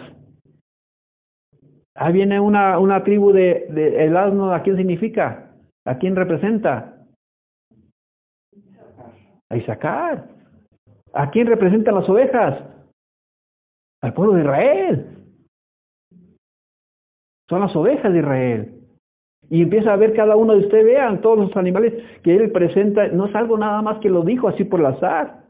Ahí 1.96 2.12
viene 2.12 2.40
una, 2.40 2.78
una 2.78 3.04
tribu 3.04 3.32
de, 3.32 3.66
el 4.04 4.16
asno, 4.16 4.52
¿a 4.52 4.62
quién 4.62 4.76
significa? 4.76 5.52
¿A 5.86 5.98
quién 5.98 6.16
representa? 6.16 7.06
A 9.50 9.56
Isaacar. 9.56 10.28
¿A 11.12 11.30
quién 11.30 11.46
representan 11.46 11.94
las 11.94 12.08
ovejas? 12.08 12.64
Al 14.02 14.12
pueblo 14.12 14.34
de 14.34 14.40
Israel. 14.40 15.06
Son 17.48 17.60
las 17.60 17.74
ovejas 17.76 18.12
de 18.12 18.18
Israel. 18.18 18.74
Y 19.50 19.62
empieza 19.62 19.92
a 19.92 19.96
ver 19.96 20.14
cada 20.14 20.36
uno 20.36 20.54
de 20.54 20.60
ustedes, 20.60 20.84
vean 20.84 21.20
todos 21.20 21.38
los 21.38 21.56
animales 21.56 21.92
que 22.22 22.34
él 22.34 22.50
presenta, 22.50 23.08
no 23.08 23.26
es 23.26 23.34
algo 23.34 23.58
nada 23.58 23.82
más 23.82 23.98
que 24.00 24.08
lo 24.08 24.22
dijo 24.22 24.48
así 24.48 24.64
por 24.64 24.80
el 24.80 24.86
azar, 24.86 25.43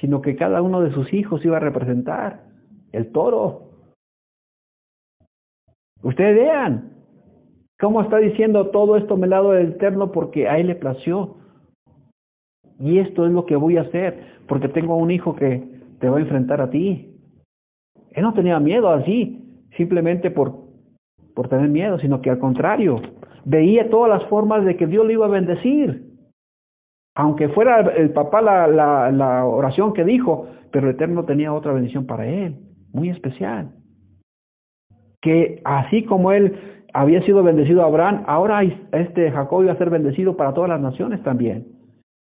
sino 0.00 0.20
que 0.22 0.36
cada 0.36 0.62
uno 0.62 0.80
de 0.80 0.92
sus 0.92 1.12
hijos 1.12 1.44
iba 1.44 1.56
a 1.56 1.60
representar 1.60 2.40
el 2.92 3.12
toro. 3.12 3.70
Ustedes 6.02 6.36
vean 6.36 6.92
cómo 7.78 8.00
está 8.02 8.18
diciendo 8.18 8.68
todo 8.68 8.96
esto 8.96 9.16
me 9.16 9.26
lado 9.26 9.52
del 9.52 9.72
eterno 9.72 10.12
porque 10.12 10.48
a 10.48 10.58
él 10.58 10.68
le 10.68 10.74
plació. 10.74 11.36
Y 12.78 12.98
esto 12.98 13.26
es 13.26 13.32
lo 13.32 13.44
que 13.44 13.56
voy 13.56 13.76
a 13.76 13.82
hacer, 13.82 14.38
porque 14.48 14.68
tengo 14.68 14.96
un 14.96 15.10
hijo 15.10 15.36
que 15.36 15.62
te 16.00 16.08
va 16.08 16.16
a 16.16 16.20
enfrentar 16.20 16.62
a 16.62 16.70
ti. 16.70 17.14
Él 18.12 18.22
no 18.22 18.32
tenía 18.32 18.58
miedo 18.58 18.88
así, 18.88 19.44
simplemente 19.76 20.30
por 20.30 20.70
por 21.34 21.48
tener 21.48 21.68
miedo, 21.68 21.98
sino 21.98 22.20
que 22.20 22.28
al 22.28 22.38
contrario, 22.38 23.00
veía 23.46 23.88
todas 23.88 24.10
las 24.10 24.28
formas 24.28 24.64
de 24.64 24.76
que 24.76 24.86
Dios 24.86 25.06
le 25.06 25.14
iba 25.14 25.26
a 25.26 25.30
bendecir. 25.30 26.09
Aunque 27.20 27.50
fuera 27.50 27.80
el 27.80 28.12
papá 28.12 28.40
la, 28.40 29.44
oración 29.44 29.92
que 29.92 30.04
dijo, 30.04 30.46
pero 30.70 30.88
el 30.88 30.94
Eterno 30.94 31.26
tenía 31.26 31.52
otra 31.52 31.74
bendición 31.74 32.06
para 32.06 32.26
él, 32.26 32.56
muy 32.94 33.10
especial. 33.10 33.72
Que 35.20 35.60
así 35.66 36.02
como 36.04 36.32
él 36.32 36.56
había 36.94 37.22
sido 37.26 37.42
bendecido 37.42 37.82
a 37.82 37.88
Abraham, 37.88 38.24
ahora 38.26 38.62
este 38.62 39.30
Jacob 39.30 39.64
iba 39.64 39.72
a 39.72 39.76
ser 39.76 39.90
bendecido 39.90 40.34
para 40.34 40.54
todas 40.54 40.70
las 40.70 40.80
naciones 40.80 41.22
también. 41.22 41.66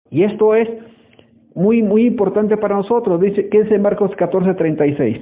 Y 0.09 0.23
esto 0.23 0.55
es 0.55 0.67
muy, 1.55 1.83
muy 1.83 2.07
importante 2.07 2.57
para 2.57 2.77
nosotros. 2.77 3.21
Dice, 3.21 3.51
¿qué 3.51 3.65
dice 3.65 3.79
Marcos 3.79 4.17
14, 4.17 4.55
36? 4.55 5.21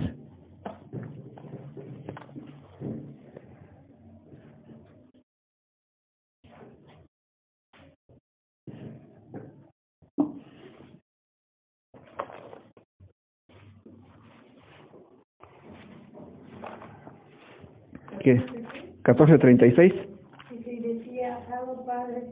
¿Qué? 18.25 18.33
1436. 19.07 19.93
Y 20.51 20.81
decía, 20.81 21.39
hago 21.53 21.85
Padre, 21.85 22.23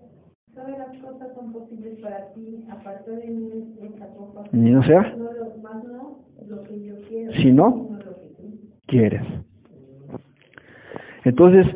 todas 0.55 0.79
las 0.79 0.97
cosas 1.03 1.35
son 1.35 1.53
posibles 1.53 1.99
para 2.01 2.33
ti, 2.33 2.65
aparte 2.71 3.11
de 3.11 3.27
mí, 3.27 3.77
copa. 4.17 4.45
Ni 4.53 4.71
no 4.71 4.83
sea. 4.85 5.15
No, 5.19 5.33
lo, 5.33 5.63
más 5.63 5.85
no, 5.85 6.21
lo 6.49 6.63
que 6.63 6.83
yo 6.83 6.95
quiero. 7.07 7.33
Si 7.35 7.53
no, 7.53 7.89
sino 7.89 7.99
lo 7.99 8.21
que 8.21 8.27
tú. 8.29 8.59
quieres. 8.87 9.23
Entonces, 11.25 11.67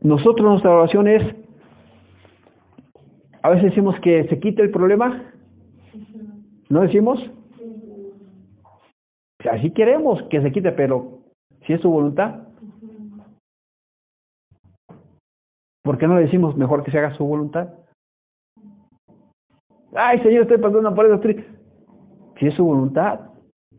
nosotros 0.00 0.48
nuestra 0.48 0.70
oración 0.70 1.08
es, 1.08 1.22
a 3.42 3.50
veces 3.50 3.70
decimos 3.70 3.98
que 4.00 4.28
se 4.28 4.38
quite 4.38 4.62
el 4.62 4.70
problema, 4.70 5.24
¿no 6.70 6.82
decimos? 6.82 7.18
Así 9.50 9.72
queremos 9.72 10.22
que 10.30 10.40
se 10.40 10.52
quite, 10.52 10.70
pero 10.70 11.18
si 11.66 11.72
es 11.72 11.80
su 11.80 11.90
voluntad, 11.90 12.45
¿por 15.86 15.98
qué 15.98 16.08
no 16.08 16.16
le 16.16 16.22
decimos 16.22 16.56
mejor 16.56 16.82
que 16.82 16.90
se 16.90 16.98
haga 16.98 17.16
su 17.16 17.24
voluntad? 17.24 17.68
Ay, 19.94 20.18
Señor, 20.18 20.42
estoy 20.42 20.58
pasando 20.58 20.94
por 20.94 21.06
eso. 21.06 21.14
estoy-". 21.14 21.46
Si 22.38 22.46
es 22.48 22.54
su 22.54 22.64
voluntad, 22.64 23.20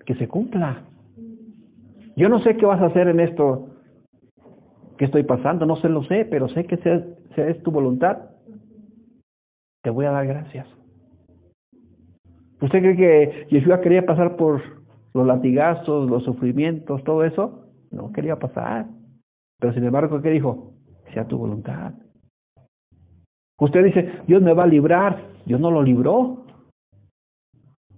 que 0.06 0.16
se 0.16 0.28
cumpla. 0.28 0.84
Yo 2.16 2.30
no 2.30 2.42
sé 2.42 2.56
qué 2.56 2.66
vas 2.66 2.82
a 2.82 2.86
hacer 2.86 3.10
en 3.10 3.20
esto 3.20 3.68
que 4.98 5.06
estoy 5.06 5.24
pasando, 5.24 5.66
no 5.66 5.76
sé 5.76 5.90
lo 5.90 6.02
sé, 6.06 6.26
pero 6.26 6.48
sé 6.48 6.64
que 6.64 6.78
sea 6.78 7.04
es 7.36 7.62
tu 7.62 7.72
voluntad. 7.72 8.18
Te 9.84 9.92
voy 9.92 10.06
a 10.06 10.12
dar 10.12 10.26
gracias. 10.26 10.66
¿Usted 12.62 12.80
cree 12.80 12.96
que 12.96 13.48
Yeshua 13.52 13.82
quería 13.82 14.06
pasar 14.06 14.38
por 14.38 14.62
los 15.14 15.28
latigazos, 15.28 16.10
los 16.10 16.24
sufrimientos, 16.24 17.04
todo 17.04 17.24
eso? 17.24 17.68
No 17.92 18.12
quería 18.12 18.38
pasar. 18.38 18.88
Pero 19.60 19.74
sin 19.74 19.84
embargo, 19.84 20.20
¿qué 20.22 20.32
dijo? 20.32 20.77
Tu 21.26 21.38
voluntad. 21.38 21.94
Usted 23.60 23.86
dice, 23.86 24.12
Dios 24.28 24.42
me 24.42 24.54
va 24.54 24.64
a 24.64 24.68
librar. 24.68 25.24
Dios 25.46 25.60
no 25.60 25.72
lo 25.72 25.82
libró. 25.82 26.46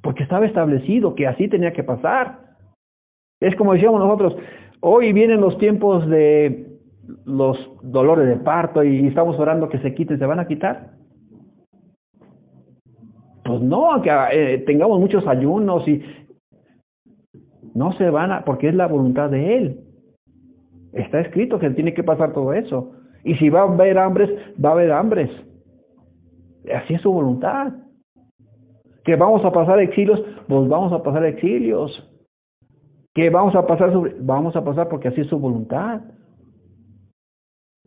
Porque 0.01 0.23
estaba 0.23 0.45
establecido 0.45 1.15
que 1.15 1.27
así 1.27 1.47
tenía 1.47 1.73
que 1.73 1.83
pasar. 1.83 2.39
Es 3.41 3.55
como 3.55 3.73
decíamos 3.73 3.99
nosotros, 3.99 4.35
hoy 4.81 5.13
vienen 5.13 5.41
los 5.41 5.57
tiempos 5.57 6.07
de 6.09 6.69
los 7.25 7.57
dolores 7.81 8.27
de 8.27 8.37
parto 8.37 8.83
y 8.83 9.07
estamos 9.07 9.39
orando 9.39 9.69
que 9.69 9.79
se 9.79 9.93
quiten, 9.93 10.19
¿se 10.19 10.25
van 10.25 10.39
a 10.39 10.47
quitar? 10.47 10.91
Pues 13.43 13.61
no, 13.61 13.91
aunque 13.91 14.11
eh, 14.31 14.59
tengamos 14.59 14.99
muchos 14.99 15.25
ayunos 15.25 15.87
y 15.87 16.03
no 17.73 17.93
se 17.93 18.09
van 18.09 18.31
a, 18.31 18.45
porque 18.45 18.69
es 18.69 18.75
la 18.75 18.87
voluntad 18.87 19.29
de 19.29 19.57
Él. 19.57 19.79
Está 20.93 21.21
escrito 21.21 21.59
que 21.59 21.69
tiene 21.71 21.93
que 21.93 22.03
pasar 22.03 22.33
todo 22.33 22.53
eso. 22.53 22.91
Y 23.29 23.35
si 23.35 23.47
va 23.47 23.59
a 23.59 23.63
haber 23.65 23.95
hambres, 23.99 24.27
va 24.59 24.69
a 24.69 24.71
haber 24.71 24.91
hambres. 24.91 25.29
Así 26.73 26.95
es 26.95 27.01
su 27.01 27.11
voluntad. 27.11 27.73
Que 29.03 29.15
vamos 29.15 29.45
a 29.45 29.51
pasar 29.51 29.79
exilios, 29.79 30.19
pues 30.47 30.67
vamos 30.67 30.91
a 30.91 31.03
pasar 31.03 31.23
exilios. 31.25 31.91
Que 33.13 33.29
vamos 33.29 33.53
a 33.53 33.67
pasar 33.67 33.93
sobre, 33.93 34.15
vamos 34.19 34.55
a 34.55 34.63
pasar 34.63 34.89
porque 34.89 35.09
así 35.09 35.21
es 35.21 35.27
su 35.27 35.37
voluntad. 35.37 36.01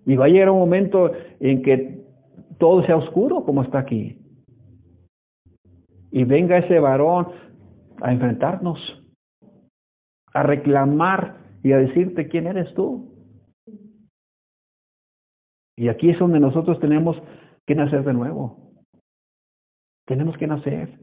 Y 0.06 0.14
va 0.14 0.26
a 0.26 0.28
llegar 0.28 0.50
un 0.50 0.60
momento 0.60 1.10
en 1.40 1.62
que 1.62 2.04
todo 2.58 2.84
sea 2.84 2.96
oscuro 2.98 3.42
como 3.42 3.64
está 3.64 3.80
aquí. 3.80 4.20
Y 6.12 6.22
venga 6.22 6.58
ese 6.58 6.78
varón 6.78 7.32
a 8.00 8.12
enfrentarnos, 8.12 8.78
a 10.34 10.44
reclamar 10.44 11.38
y 11.64 11.72
a 11.72 11.78
decirte 11.78 12.28
quién 12.28 12.46
eres 12.46 12.72
tú. 12.74 13.11
Y 15.76 15.88
aquí 15.88 16.10
es 16.10 16.18
donde 16.18 16.40
nosotros 16.40 16.78
tenemos 16.80 17.16
que 17.66 17.74
nacer 17.74 18.04
de 18.04 18.12
nuevo. 18.12 18.72
Tenemos 20.06 20.36
que 20.36 20.46
nacer. 20.46 20.98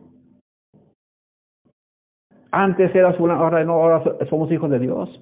Antes 2.52 2.94
eras 2.96 3.20
una, 3.20 3.36
ahora 3.36 3.64
no, 3.64 3.74
ahora 3.74 4.04
somos 4.30 4.52
hijos 4.52 4.70
de 4.70 4.80
Dios. 4.80 5.22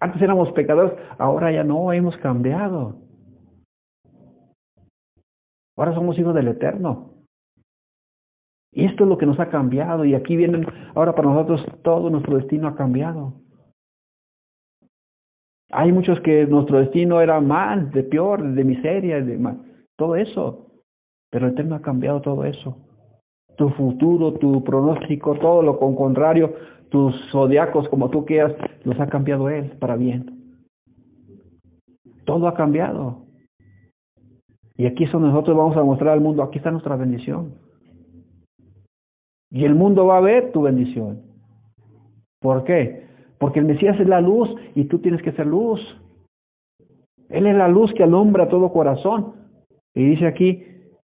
Antes 0.00 0.22
éramos 0.22 0.50
pecadores, 0.52 0.94
ahora 1.18 1.52
ya 1.52 1.62
no, 1.62 1.92
hemos 1.92 2.16
cambiado. 2.18 2.96
Ahora 5.76 5.94
somos 5.94 6.18
hijos 6.18 6.34
del 6.34 6.48
Eterno. 6.48 7.10
Y 8.72 8.86
esto 8.86 9.04
es 9.04 9.10
lo 9.10 9.18
que 9.18 9.26
nos 9.26 9.38
ha 9.40 9.50
cambiado. 9.50 10.04
Y 10.04 10.14
aquí 10.14 10.36
vienen, 10.36 10.66
ahora 10.94 11.14
para 11.14 11.28
nosotros 11.28 11.64
todo 11.82 12.08
nuestro 12.08 12.36
destino 12.36 12.68
ha 12.68 12.76
cambiado. 12.76 13.34
Hay 15.70 15.92
muchos 15.92 16.20
que 16.20 16.46
nuestro 16.46 16.78
destino 16.78 17.20
era 17.20 17.40
mal, 17.40 17.90
de 17.90 18.02
peor, 18.02 18.42
de 18.42 18.64
miseria, 18.64 19.22
de 19.22 19.38
mal, 19.38 19.60
todo 19.96 20.16
eso. 20.16 20.66
Pero 21.30 21.46
el 21.46 21.52
Eterno 21.52 21.76
ha 21.76 21.82
cambiado 21.82 22.20
todo 22.20 22.44
eso. 22.44 22.76
Tu 23.56 23.68
futuro, 23.70 24.34
tu 24.34 24.64
pronóstico, 24.64 25.36
todo 25.36 25.62
lo 25.62 25.78
con 25.78 25.94
contrario, 25.94 26.54
tus 26.88 27.14
zodiacos, 27.30 27.88
como 27.88 28.10
tú 28.10 28.24
quieras, 28.24 28.54
los 28.84 28.98
ha 28.98 29.06
cambiado 29.06 29.48
Él 29.48 29.70
para 29.78 29.96
bien. 29.96 30.56
Todo 32.24 32.48
ha 32.48 32.54
cambiado. 32.54 33.26
Y 34.76 34.86
aquí 34.86 35.04
donde 35.06 35.28
nosotros 35.28 35.56
vamos 35.56 35.76
a 35.76 35.84
mostrar 35.84 36.14
al 36.14 36.20
mundo, 36.20 36.42
aquí 36.42 36.58
está 36.58 36.70
nuestra 36.70 36.96
bendición. 36.96 37.54
Y 39.50 39.64
el 39.64 39.74
mundo 39.74 40.06
va 40.06 40.18
a 40.18 40.22
ver 40.22 40.52
tu 40.52 40.62
bendición. 40.62 41.22
¿Por 42.40 42.64
qué? 42.64 43.09
Porque 43.40 43.58
el 43.58 43.64
Mesías 43.64 43.98
es 43.98 44.06
la 44.06 44.20
luz 44.20 44.50
y 44.74 44.84
tú 44.84 44.98
tienes 44.98 45.22
que 45.22 45.32
ser 45.32 45.46
luz. 45.46 45.80
Él 47.30 47.46
es 47.46 47.56
la 47.56 47.68
luz 47.68 47.90
que 47.94 48.02
alumbra 48.02 48.50
todo 48.50 48.70
corazón. 48.70 49.34
Y 49.94 50.04
dice 50.04 50.26
aquí 50.26 50.62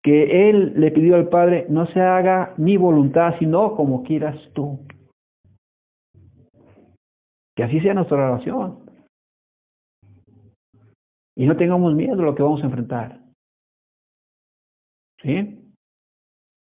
que 0.02 0.50
Él 0.50 0.74
le 0.76 0.90
pidió 0.90 1.16
al 1.16 1.30
Padre, 1.30 1.64
no 1.70 1.86
se 1.86 2.00
haga 2.00 2.52
mi 2.58 2.76
voluntad, 2.76 3.36
sino 3.38 3.74
como 3.74 4.02
quieras 4.02 4.36
tú. 4.52 4.80
Que 7.56 7.64
así 7.64 7.80
sea 7.80 7.94
nuestra 7.94 8.32
oración. 8.32 8.80
Y 11.36 11.46
no 11.46 11.56
tengamos 11.56 11.94
miedo 11.94 12.16
de 12.16 12.22
lo 12.22 12.34
que 12.34 12.42
vamos 12.42 12.60
a 12.62 12.66
enfrentar. 12.66 13.18
¿Sí? 15.22 15.58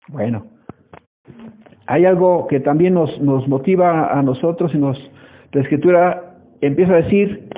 Bueno, 0.08 0.48
hay 1.88 2.06
algo 2.06 2.48
que 2.48 2.62
también 2.62 2.94
nos, 2.94 3.20
nos 3.20 3.46
motiva 3.50 4.18
a 4.18 4.22
nosotros 4.22 4.74
y 4.74 4.78
nos, 4.78 4.98
la 5.54 5.62
escritura 5.62 6.38
empieza 6.62 6.94
a 6.94 7.02
decir 7.02 7.50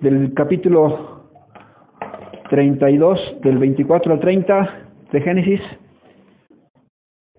del 0.00 0.32
capítulo 0.34 1.30
32, 2.50 3.40
del 3.42 3.58
24 3.58 4.12
al 4.12 4.20
30 4.20 4.88
de 5.12 5.20
Génesis, 5.20 5.60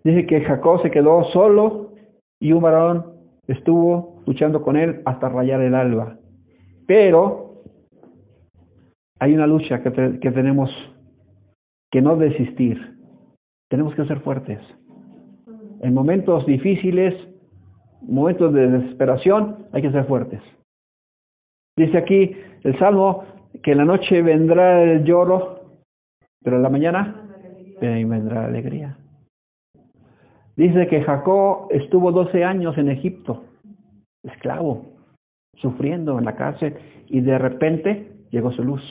dice 0.04 0.26
que 0.26 0.42
Jacob 0.42 0.82
se 0.82 0.92
quedó 0.92 1.24
solo 1.32 1.94
y 2.40 2.52
un 2.52 2.62
varón 2.62 3.14
estuvo 3.48 4.22
luchando 4.26 4.62
con 4.62 4.76
él 4.76 5.02
hasta 5.06 5.30
rayar 5.30 5.62
el 5.62 5.74
alba. 5.74 6.18
Pero 6.86 7.64
hay 9.20 9.34
una 9.34 9.48
lucha 9.48 9.82
que, 9.82 10.20
que 10.20 10.32
tenemos 10.32 10.70
que 11.92 12.02
no 12.02 12.18
desistir. 12.18 12.78
Tenemos 13.70 13.96
que 13.96 14.06
ser 14.06 14.20
fuertes. 14.20 14.60
En 15.82 15.94
momentos 15.94 16.46
difíciles, 16.46 17.14
momentos 18.02 18.54
de 18.54 18.70
desesperación, 18.70 19.68
hay 19.72 19.82
que 19.82 19.92
ser 19.92 20.06
fuertes. 20.06 20.42
Dice 21.78 21.98
aquí 21.98 22.36
el 22.64 22.78
Salmo 22.80 23.24
que 23.64 23.72
en 23.72 23.78
la 23.78 23.86
noche 23.86 24.22
vendrá 24.22 24.84
el 24.84 25.04
lloro, 25.04 25.62
pero 26.44 26.58
en 26.58 26.64
la 26.64 26.70
mañana 26.70 27.24
vendrá 27.80 28.42
la 28.42 28.48
alegría. 28.48 28.98
Dice 30.56 30.88
que 30.88 31.04
Jacob 31.04 31.68
estuvo 31.70 32.12
12 32.12 32.44
años 32.44 32.78
en 32.78 32.90
Egipto, 32.90 33.44
esclavo, 34.24 34.86
sufriendo 35.56 36.18
en 36.18 36.26
la 36.26 36.36
cárcel, 36.36 36.76
y 37.08 37.22
de 37.22 37.38
repente 37.38 38.12
llegó 38.32 38.52
su 38.52 38.64
luz. 38.64 38.82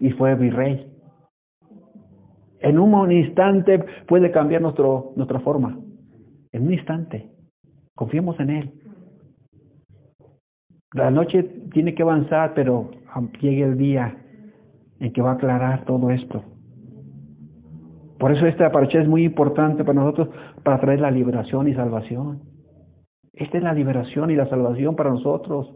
Y 0.00 0.10
fue 0.10 0.34
virrey. 0.36 0.90
En 2.60 2.78
un 2.78 3.12
instante 3.12 3.84
puede 4.06 4.30
cambiar 4.30 4.62
nuestro, 4.62 5.12
nuestra 5.16 5.40
forma. 5.40 5.78
En 6.58 6.66
un 6.66 6.72
instante. 6.72 7.30
Confiemos 7.94 8.38
en 8.40 8.50
Él. 8.50 8.72
La 10.92 11.10
noche 11.12 11.44
tiene 11.72 11.94
que 11.94 12.02
avanzar, 12.02 12.52
pero 12.54 12.90
llegue 13.40 13.62
el 13.62 13.78
día 13.78 14.16
en 14.98 15.12
que 15.12 15.22
va 15.22 15.30
a 15.30 15.34
aclarar 15.34 15.84
todo 15.84 16.10
esto. 16.10 16.42
Por 18.18 18.34
eso 18.34 18.46
esta 18.46 18.72
parcha 18.72 19.00
es 19.00 19.06
muy 19.06 19.22
importante 19.22 19.84
para 19.84 20.00
nosotros, 20.00 20.30
para 20.64 20.80
traer 20.80 21.00
la 21.00 21.12
liberación 21.12 21.68
y 21.68 21.74
salvación. 21.74 22.40
Esta 23.34 23.58
es 23.58 23.62
la 23.62 23.72
liberación 23.72 24.30
y 24.32 24.34
la 24.34 24.48
salvación 24.48 24.96
para 24.96 25.10
nosotros. 25.10 25.72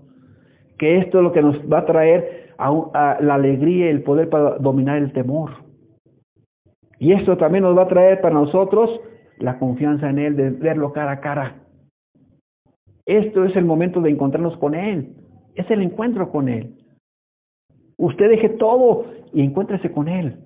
Que 0.78 0.98
esto 0.98 1.18
es 1.18 1.24
lo 1.24 1.30
que 1.30 1.42
nos 1.42 1.58
va 1.72 1.80
a 1.80 1.86
traer 1.86 2.54
a, 2.58 3.18
la 3.20 3.34
alegría 3.34 3.86
y 3.86 3.90
el 3.90 4.02
poder 4.02 4.28
para 4.28 4.58
dominar 4.58 4.98
el 4.98 5.12
temor. 5.12 5.50
Y 6.98 7.12
esto 7.12 7.36
también 7.36 7.62
nos 7.62 7.78
va 7.78 7.82
a 7.82 7.88
traer 7.88 8.20
para 8.20 8.34
nosotros 8.34 8.90
la 9.42 9.58
confianza 9.58 10.08
en 10.08 10.18
Él, 10.18 10.36
de 10.36 10.50
verlo 10.50 10.92
cara 10.92 11.12
a 11.12 11.20
cara. 11.20 11.56
Esto 13.04 13.44
es 13.44 13.56
el 13.56 13.64
momento 13.64 14.00
de 14.00 14.10
encontrarnos 14.10 14.56
con 14.58 14.74
Él. 14.74 15.16
Es 15.56 15.68
el 15.70 15.82
encuentro 15.82 16.30
con 16.30 16.48
Él. 16.48 16.76
Usted 17.96 18.30
deje 18.30 18.50
todo 18.50 19.06
y 19.32 19.42
encuéntrese 19.42 19.90
con 19.90 20.08
Él. 20.08 20.38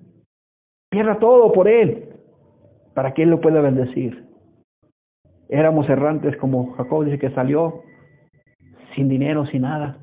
Pierda 0.89 1.19
todo 1.19 1.51
por 1.51 1.67
Él, 1.67 2.09
para 2.95 3.13
que 3.13 3.23
Él 3.23 3.29
lo 3.29 3.39
pueda 3.39 3.61
bendecir. 3.61 4.25
Éramos 5.49 5.87
errantes 5.89 6.35
como 6.37 6.73
Jacob 6.73 7.05
dice 7.05 7.19
que 7.19 7.29
salió 7.31 7.81
sin 8.95 9.07
dinero, 9.07 9.45
sin 9.45 9.61
nada, 9.61 9.99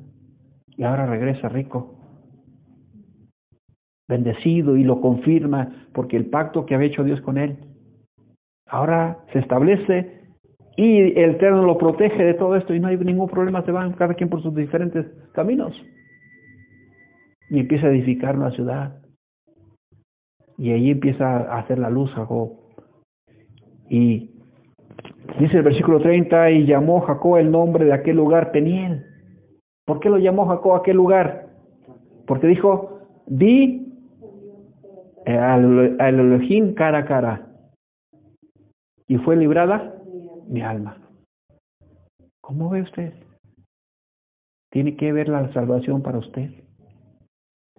y 0.77 0.83
ahora 0.83 1.05
regresa 1.05 1.49
rico, 1.49 1.99
bendecido 4.07 4.77
y 4.77 4.83
lo 4.83 5.01
confirma 5.01 5.89
porque 5.93 6.15
el 6.15 6.27
pacto 6.27 6.65
que 6.65 6.75
había 6.75 6.87
hecho 6.87 7.03
Dios 7.03 7.21
con 7.21 7.37
él 7.37 7.57
ahora 8.67 9.19
se 9.31 9.39
establece 9.39 10.21
y 10.77 11.19
el 11.19 11.35
Eterno 11.35 11.63
lo 11.63 11.77
protege 11.77 12.23
de 12.23 12.33
todo 12.33 12.55
esto 12.55 12.73
y 12.73 12.79
no 12.79 12.87
hay 12.87 12.97
ningún 12.97 13.29
problema, 13.29 13.63
se 13.63 13.71
van 13.71 13.93
cada 13.93 14.13
quien 14.13 14.29
por 14.29 14.41
sus 14.41 14.53
diferentes 14.53 15.05
caminos 15.33 15.73
y 17.49 17.59
empieza 17.59 17.87
a 17.87 17.91
edificar 17.91 18.35
una 18.35 18.51
ciudad 18.51 19.05
y 20.57 20.71
ahí 20.71 20.91
empieza 20.91 21.25
a 21.25 21.59
hacer 21.59 21.79
la 21.79 21.89
luz 21.89 22.11
Jacob. 22.13 22.51
Y 23.89 24.31
dice 25.39 25.57
el 25.57 25.63
versículo 25.63 25.99
30, 25.99 26.51
y 26.51 26.65
llamó 26.65 27.01
Jacob 27.01 27.37
el 27.37 27.51
nombre 27.51 27.85
de 27.85 27.93
aquel 27.93 28.17
lugar 28.17 28.51
Peniel. 28.51 29.03
¿Por 29.85 29.99
qué 29.99 30.09
lo 30.09 30.17
llamó 30.17 30.47
Jacob 30.47 30.75
aquel 30.75 30.97
lugar? 30.97 31.47
Porque 32.25 32.47
dijo, 32.47 33.01
di 33.27 33.93
al, 35.25 35.97
al 35.99 36.19
Elohim 36.19 36.73
cara 36.73 36.99
a 36.99 37.05
cara. 37.05 37.47
Y 39.07 39.17
fue 39.17 39.35
librada 39.35 39.95
mi 40.47 40.61
alma. 40.61 40.97
¿Cómo 42.41 42.69
ve 42.69 42.81
usted? 42.81 43.13
Tiene 44.71 44.95
que 44.95 45.11
ver 45.11 45.29
la 45.29 45.51
salvación 45.53 46.01
para 46.01 46.17
usted. 46.17 46.51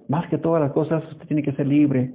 Más 0.09 0.29
que 0.29 0.39
todas 0.39 0.63
las 0.63 0.73
cosas, 0.73 1.05
usted 1.13 1.27
tiene 1.27 1.43
que 1.43 1.53
ser 1.53 1.67
libre 1.67 2.15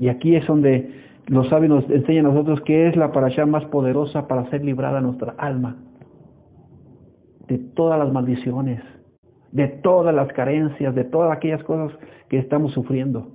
y 0.00 0.08
aquí 0.08 0.34
es 0.34 0.46
donde 0.46 0.90
los 1.26 1.48
sabios 1.50 1.70
nos 1.70 1.90
enseñan 1.90 2.24
a 2.24 2.30
nosotros 2.30 2.62
que 2.62 2.88
es 2.88 2.96
la 2.96 3.12
parasha 3.12 3.44
más 3.44 3.66
poderosa 3.66 4.26
para 4.26 4.48
ser 4.48 4.64
librada 4.64 5.02
nuestra 5.02 5.34
alma 5.36 5.76
de 7.46 7.58
todas 7.58 7.98
las 7.98 8.10
maldiciones, 8.10 8.82
de 9.52 9.68
todas 9.68 10.14
las 10.14 10.32
carencias, 10.32 10.94
de 10.94 11.04
todas 11.04 11.36
aquellas 11.36 11.62
cosas 11.64 11.98
que 12.30 12.38
estamos 12.38 12.72
sufriendo, 12.72 13.28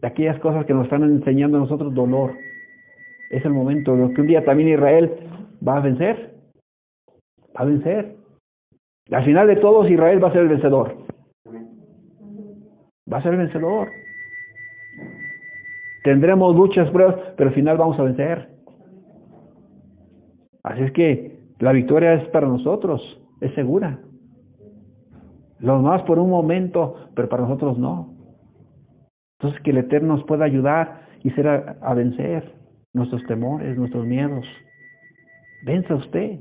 de 0.00 0.06
aquellas 0.06 0.38
cosas 0.38 0.66
que 0.66 0.74
nos 0.74 0.84
están 0.84 1.02
enseñando 1.02 1.56
a 1.56 1.60
nosotros 1.60 1.92
dolor. 1.92 2.32
Es 3.32 3.42
el 3.46 3.52
momento 3.52 3.96
de 3.96 4.12
que 4.12 4.20
un 4.20 4.26
día 4.26 4.44
también 4.44 4.68
Israel 4.68 5.10
va 5.66 5.78
a 5.78 5.80
vencer, 5.80 6.34
va 7.56 7.62
a 7.62 7.64
vencer. 7.64 8.16
Al 9.10 9.24
final 9.24 9.46
de 9.46 9.56
todos 9.56 9.90
Israel 9.90 10.22
va 10.22 10.28
a 10.28 10.32
ser 10.32 10.42
el 10.42 10.48
vencedor. 10.48 10.96
Va 13.10 13.16
a 13.16 13.22
ser 13.22 13.32
el 13.32 13.38
vencedor. 13.38 13.88
Tendremos 16.04 16.54
muchas 16.54 16.90
pruebas, 16.90 17.16
pero 17.36 17.48
al 17.48 17.54
final 17.54 17.78
vamos 17.78 17.98
a 17.98 18.02
vencer. 18.02 18.48
Así 20.62 20.82
es 20.82 20.92
que 20.92 21.38
la 21.58 21.72
victoria 21.72 22.14
es 22.14 22.28
para 22.28 22.46
nosotros, 22.46 23.00
es 23.40 23.54
segura. 23.54 23.98
Los 25.58 25.82
más 25.82 26.02
por 26.02 26.18
un 26.18 26.28
momento, 26.28 27.08
pero 27.14 27.30
para 27.30 27.44
nosotros 27.44 27.78
no. 27.78 28.14
Entonces 29.38 29.62
que 29.62 29.70
el 29.70 29.78
Eterno 29.78 30.16
nos 30.16 30.24
pueda 30.26 30.44
ayudar 30.44 31.06
y 31.22 31.30
ser 31.30 31.48
a, 31.48 31.94
vencer 31.94 32.61
nuestros 32.94 33.24
temores, 33.26 33.76
nuestros 33.76 34.06
miedos. 34.06 34.44
Venza 35.64 35.94
usted. 35.94 36.40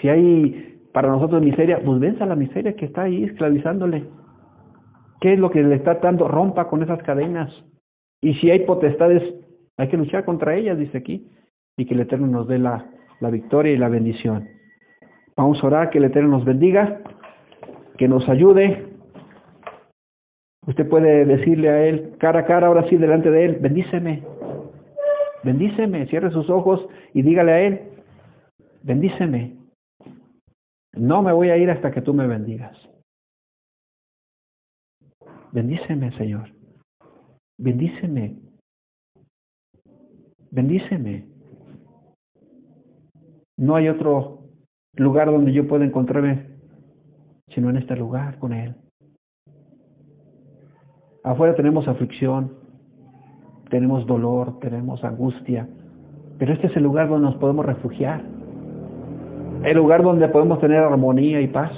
Si 0.00 0.08
hay 0.08 0.78
para 0.92 1.08
nosotros 1.08 1.42
miseria, 1.42 1.80
pues 1.84 1.98
venza 1.98 2.26
la 2.26 2.36
miseria 2.36 2.74
que 2.76 2.86
está 2.86 3.02
ahí 3.02 3.24
esclavizándole. 3.24 4.04
¿Qué 5.20 5.32
es 5.32 5.38
lo 5.38 5.50
que 5.50 5.62
le 5.62 5.76
está 5.76 5.94
dando? 5.94 6.28
Rompa 6.28 6.68
con 6.68 6.82
esas 6.82 7.02
cadenas. 7.02 7.50
Y 8.20 8.34
si 8.34 8.50
hay 8.50 8.60
potestades, 8.60 9.22
hay 9.76 9.88
que 9.88 9.96
luchar 9.96 10.24
contra 10.24 10.54
ellas, 10.54 10.78
dice 10.78 10.98
aquí, 10.98 11.28
y 11.76 11.86
que 11.86 11.94
el 11.94 12.00
Eterno 12.00 12.26
nos 12.26 12.46
dé 12.46 12.58
la, 12.58 12.86
la 13.20 13.30
victoria 13.30 13.72
y 13.72 13.78
la 13.78 13.88
bendición. 13.88 14.48
Vamos 15.36 15.62
a 15.62 15.66
orar 15.66 15.90
que 15.90 15.98
el 15.98 16.04
Eterno 16.04 16.28
nos 16.28 16.44
bendiga, 16.44 17.00
que 17.98 18.06
nos 18.06 18.28
ayude. 18.28 18.86
Usted 20.66 20.88
puede 20.88 21.24
decirle 21.24 21.68
a 21.70 21.86
Él, 21.86 22.12
cara 22.18 22.40
a 22.40 22.44
cara, 22.44 22.68
ahora 22.68 22.88
sí, 22.88 22.96
delante 22.96 23.30
de 23.30 23.44
Él, 23.44 23.58
bendíceme, 23.60 24.22
bendíceme, 25.44 26.06
cierre 26.06 26.30
sus 26.30 26.48
ojos 26.50 26.86
y 27.12 27.22
dígale 27.22 27.52
a 27.52 27.60
Él, 27.60 27.80
bendíceme. 28.82 29.56
No 30.94 31.22
me 31.22 31.32
voy 31.32 31.50
a 31.50 31.56
ir 31.56 31.70
hasta 31.70 31.90
que 31.90 32.02
tú 32.02 32.14
me 32.14 32.26
bendigas. 32.26 32.76
Bendíceme, 35.52 36.16
Señor. 36.16 36.50
Bendíceme. 37.58 38.36
Bendíceme. 40.50 41.26
No 43.56 43.76
hay 43.76 43.88
otro 43.88 44.44
lugar 44.96 45.26
donde 45.30 45.52
yo 45.52 45.66
pueda 45.66 45.84
encontrarme 45.84 46.54
sino 47.54 47.70
en 47.70 47.76
este 47.76 47.94
lugar 47.96 48.38
con 48.38 48.52
Él. 48.52 48.74
Afuera 51.22 51.54
tenemos 51.54 51.86
aflicción, 51.88 52.58
tenemos 53.70 54.06
dolor, 54.06 54.58
tenemos 54.60 55.02
angustia, 55.04 55.68
pero 56.38 56.52
este 56.52 56.66
es 56.66 56.76
el 56.76 56.82
lugar 56.82 57.08
donde 57.08 57.26
nos 57.26 57.36
podemos 57.36 57.64
refugiar, 57.64 58.22
el 59.62 59.76
lugar 59.76 60.02
donde 60.02 60.28
podemos 60.28 60.60
tener 60.60 60.78
armonía 60.78 61.40
y 61.40 61.48
paz. 61.48 61.72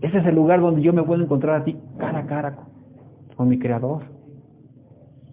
Ese 0.00 0.18
es 0.18 0.26
el 0.26 0.34
lugar 0.34 0.60
donde 0.60 0.82
yo 0.82 0.92
me 0.92 1.02
puedo 1.02 1.22
encontrar 1.22 1.60
a 1.60 1.64
ti 1.64 1.76
cara 1.98 2.20
a 2.20 2.26
cara 2.26 2.56
con 3.36 3.48
mi 3.48 3.58
Creador. 3.58 4.02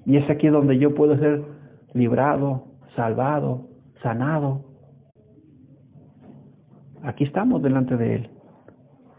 Y 0.06 0.18
es 0.18 0.30
aquí 0.30 0.48
donde 0.48 0.78
yo 0.78 0.96
puedo 0.96 1.18
ser 1.18 1.44
librado, 1.94 2.66
salvado, 2.96 3.68
sanado. 4.02 4.62
Aquí 7.04 7.24
estamos 7.24 7.62
delante 7.62 7.98
de 7.98 8.16
Él. 8.16 8.30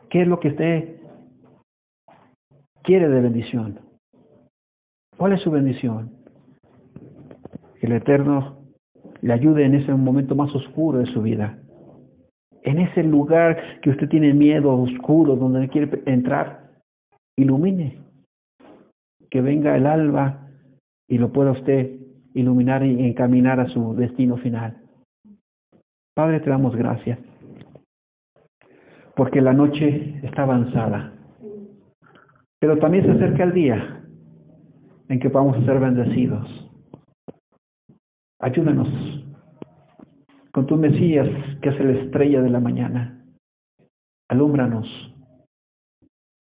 ¿Qué 0.08 0.22
es 0.22 0.28
lo 0.28 0.40
que 0.40 0.48
usted 0.48 0.96
quiere 2.82 3.08
de 3.08 3.20
bendición? 3.20 3.89
¿Cuál 5.20 5.34
es 5.34 5.42
su 5.42 5.50
bendición? 5.50 6.12
Que 7.78 7.88
el 7.88 7.92
Eterno 7.92 8.62
le 9.20 9.34
ayude 9.34 9.66
en 9.66 9.74
ese 9.74 9.92
momento 9.92 10.34
más 10.34 10.50
oscuro 10.54 10.96
de 10.96 11.12
su 11.12 11.20
vida. 11.20 11.58
En 12.62 12.78
ese 12.78 13.02
lugar 13.02 13.80
que 13.82 13.90
usted 13.90 14.08
tiene 14.08 14.32
miedo, 14.32 14.74
oscuro, 14.74 15.36
donde 15.36 15.68
quiere 15.68 16.02
entrar, 16.06 16.70
ilumine. 17.36 17.98
Que 19.30 19.42
venga 19.42 19.76
el 19.76 19.84
alba 19.84 20.48
y 21.06 21.18
lo 21.18 21.30
pueda 21.30 21.50
usted 21.50 22.00
iluminar 22.32 22.82
y 22.82 23.04
encaminar 23.04 23.60
a 23.60 23.68
su 23.68 23.94
destino 23.94 24.38
final. 24.38 24.78
Padre, 26.14 26.40
te 26.40 26.48
damos 26.48 26.74
gracias 26.74 27.18
porque 29.14 29.42
la 29.42 29.52
noche 29.52 30.18
está 30.22 30.44
avanzada. 30.44 31.12
Pero 32.58 32.78
también 32.78 33.04
se 33.04 33.10
acerca 33.10 33.44
el 33.44 33.52
día 33.52 33.99
en 35.10 35.18
que 35.18 35.28
a 35.56 35.64
ser 35.64 35.80
bendecidos. 35.80 36.46
Ayúdanos 38.40 38.88
con 40.52 40.66
tu 40.66 40.76
Mesías, 40.76 41.28
que 41.60 41.68
es 41.68 41.80
la 41.80 41.92
estrella 42.00 42.40
de 42.40 42.48
la 42.48 42.60
mañana. 42.60 43.20
Alúmbranos, 44.28 44.86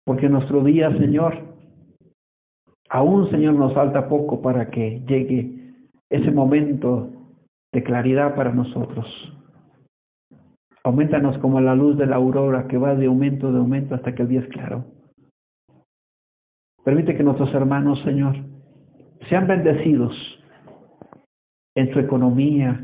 porque 0.05 0.29
nuestro 0.29 0.63
día, 0.63 0.89
Señor, 0.97 1.35
aún, 2.89 3.29
Señor, 3.29 3.55
nos 3.55 3.73
falta 3.73 4.07
poco 4.07 4.41
para 4.41 4.69
que 4.69 5.01
llegue 5.05 5.73
ese 6.09 6.31
momento 6.31 7.09
de 7.73 7.83
claridad 7.83 8.35
para 8.35 8.53
nosotros. 8.53 9.05
Aumentanos 10.85 11.37
como 11.39 11.59
la 11.59 11.75
luz 11.75 11.97
de 11.97 12.05
la 12.05 12.15
aurora 12.15 12.67
que 12.67 12.77
va 12.77 12.95
de 12.95 13.07
aumento 13.07 13.51
de 13.51 13.59
aumento 13.59 13.95
hasta 13.95 14.15
que 14.15 14.21
el 14.21 14.29
día 14.29 14.39
es 14.39 14.47
claro. 14.47 14.85
Permite 16.85 17.17
que 17.17 17.23
nuestros 17.23 17.51
hermanos, 17.55 17.99
Señor, 18.03 18.35
sean 19.27 19.47
bendecidos 19.47 20.13
en 21.75 21.91
su 21.91 21.99
economía, 21.99 22.79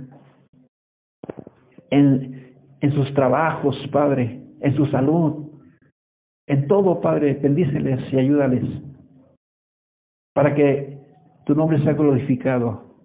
en, 1.92 2.56
en 2.82 2.92
sus 2.94 3.14
trabajos, 3.14 3.78
Padre, 3.92 4.42
en 4.60 4.76
su 4.76 4.88
salud, 4.88 5.52
en 6.48 6.68
todo, 6.68 7.00
Padre, 7.00 7.36
bendíceles 7.36 8.12
y 8.12 8.18
ayúdales 8.18 8.64
para 10.34 10.56
que 10.56 10.98
tu 11.46 11.54
nombre 11.54 11.80
sea 11.84 11.94
glorificado 11.94 12.96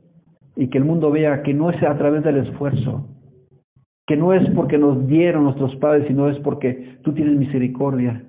y 0.56 0.68
que 0.68 0.78
el 0.78 0.84
mundo 0.84 1.10
vea 1.10 1.42
que 1.42 1.52
no 1.52 1.70
es 1.70 1.82
a 1.82 1.98
través 1.98 2.24
del 2.24 2.38
esfuerzo, 2.38 3.06
que 4.06 4.16
no 4.16 4.32
es 4.32 4.48
porque 4.54 4.78
nos 4.78 5.06
dieron 5.06 5.44
nuestros 5.44 5.76
padres, 5.76 6.06
sino 6.08 6.30
es 6.30 6.38
porque 6.38 6.98
tú 7.02 7.12
tienes 7.12 7.36
misericordia, 7.36 8.22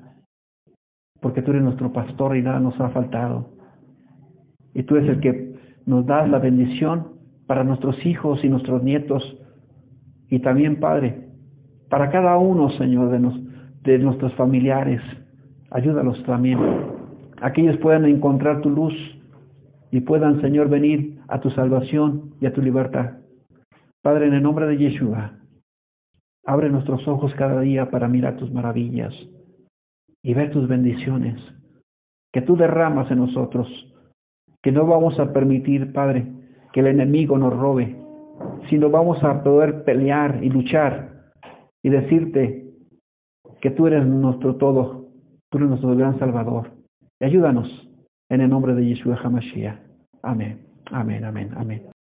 porque 1.22 1.42
tú 1.42 1.52
eres 1.52 1.64
nuestro 1.64 1.92
pastor 1.92 2.36
y 2.38 2.42
nada 2.42 2.60
nos 2.60 2.80
ha 2.80 2.90
faltado. 2.90 3.50
Y 4.74 4.84
tú 4.84 4.96
eres 4.96 5.10
el 5.10 5.20
que 5.20 5.56
nos 5.86 6.06
das 6.06 6.30
la 6.30 6.40
bendición 6.40 7.08
para 7.48 7.64
nuestros 7.64 8.06
hijos 8.06 8.44
y 8.44 8.50
nuestros 8.50 8.84
nietos, 8.84 9.24
y 10.30 10.40
también, 10.40 10.80
Padre, 10.80 11.30
para 11.90 12.10
cada 12.10 12.38
uno, 12.38 12.70
Señor, 12.78 13.10
de, 13.10 14.00
nuestros 14.00 14.34
familiares. 14.34 15.02
Ayúdalos 15.72 16.22
también, 16.26 16.60
a 17.42 17.54
que 17.54 17.62
ellos 17.62 17.78
puedan 17.78 18.04
encontrar 18.06 18.62
tu 18.62 18.70
luz 18.70 18.94
y 19.92 20.02
puedan, 20.02 20.42
Señor, 20.42 20.68
venir 20.68 21.20
a 21.30 21.40
tu 21.40 21.50
salvación 21.52 22.34
y 22.42 22.46
a 22.46 22.54
tu 22.54 22.62
libertad. 22.62 23.20
Padre, 24.02 24.28
en 24.28 24.34
el 24.34 24.44
nombre 24.44 24.68
de 24.68 24.78
Yeshua, 24.78 25.34
Abre 26.50 26.70
nuestros 26.70 27.06
ojos 27.10 27.34
cada 27.36 27.60
día 27.60 27.92
para 27.92 28.08
mirar 28.08 28.38
tus 28.38 28.50
maravillas 28.54 29.14
y 30.24 30.34
ver 30.34 30.52
tus 30.52 30.68
bendiciones 30.68 31.38
que 32.34 32.42
tú 32.42 32.56
derramas 32.56 33.10
en 33.12 33.20
nosotros, 33.20 33.68
que 34.62 34.72
no 34.72 34.86
vamos 34.86 35.20
a 35.20 35.34
permitir, 35.34 35.94
Padre, 35.94 36.28
que 36.74 36.82
el 36.82 36.88
enemigo 36.88 37.38
nos 37.38 37.56
robe, 37.56 37.96
sino 38.70 38.90
vamos 38.90 39.24
a 39.24 39.44
poder 39.44 39.84
pelear 39.84 40.44
y 40.44 40.50
luchar 40.50 41.32
y 41.82 41.90
decirte 41.90 42.66
que 43.62 43.72
tú 43.72 43.88
eres 43.88 44.06
nuestro 44.06 44.56
todo, 44.58 45.08
tú 45.50 45.58
eres 45.58 45.70
nuestro 45.70 45.96
gran 45.96 46.20
Salvador. 46.20 46.72
Y 47.20 47.26
ayúdanos 47.26 47.68
en 48.30 48.42
el 48.42 48.50
nombre 48.50 48.76
de 48.76 48.86
Yeshua 48.86 49.20
HaMashiach. 49.24 49.80
Amén, 50.22 50.66
amén, 50.92 51.24
amén, 51.24 51.50
amén. 51.56 51.97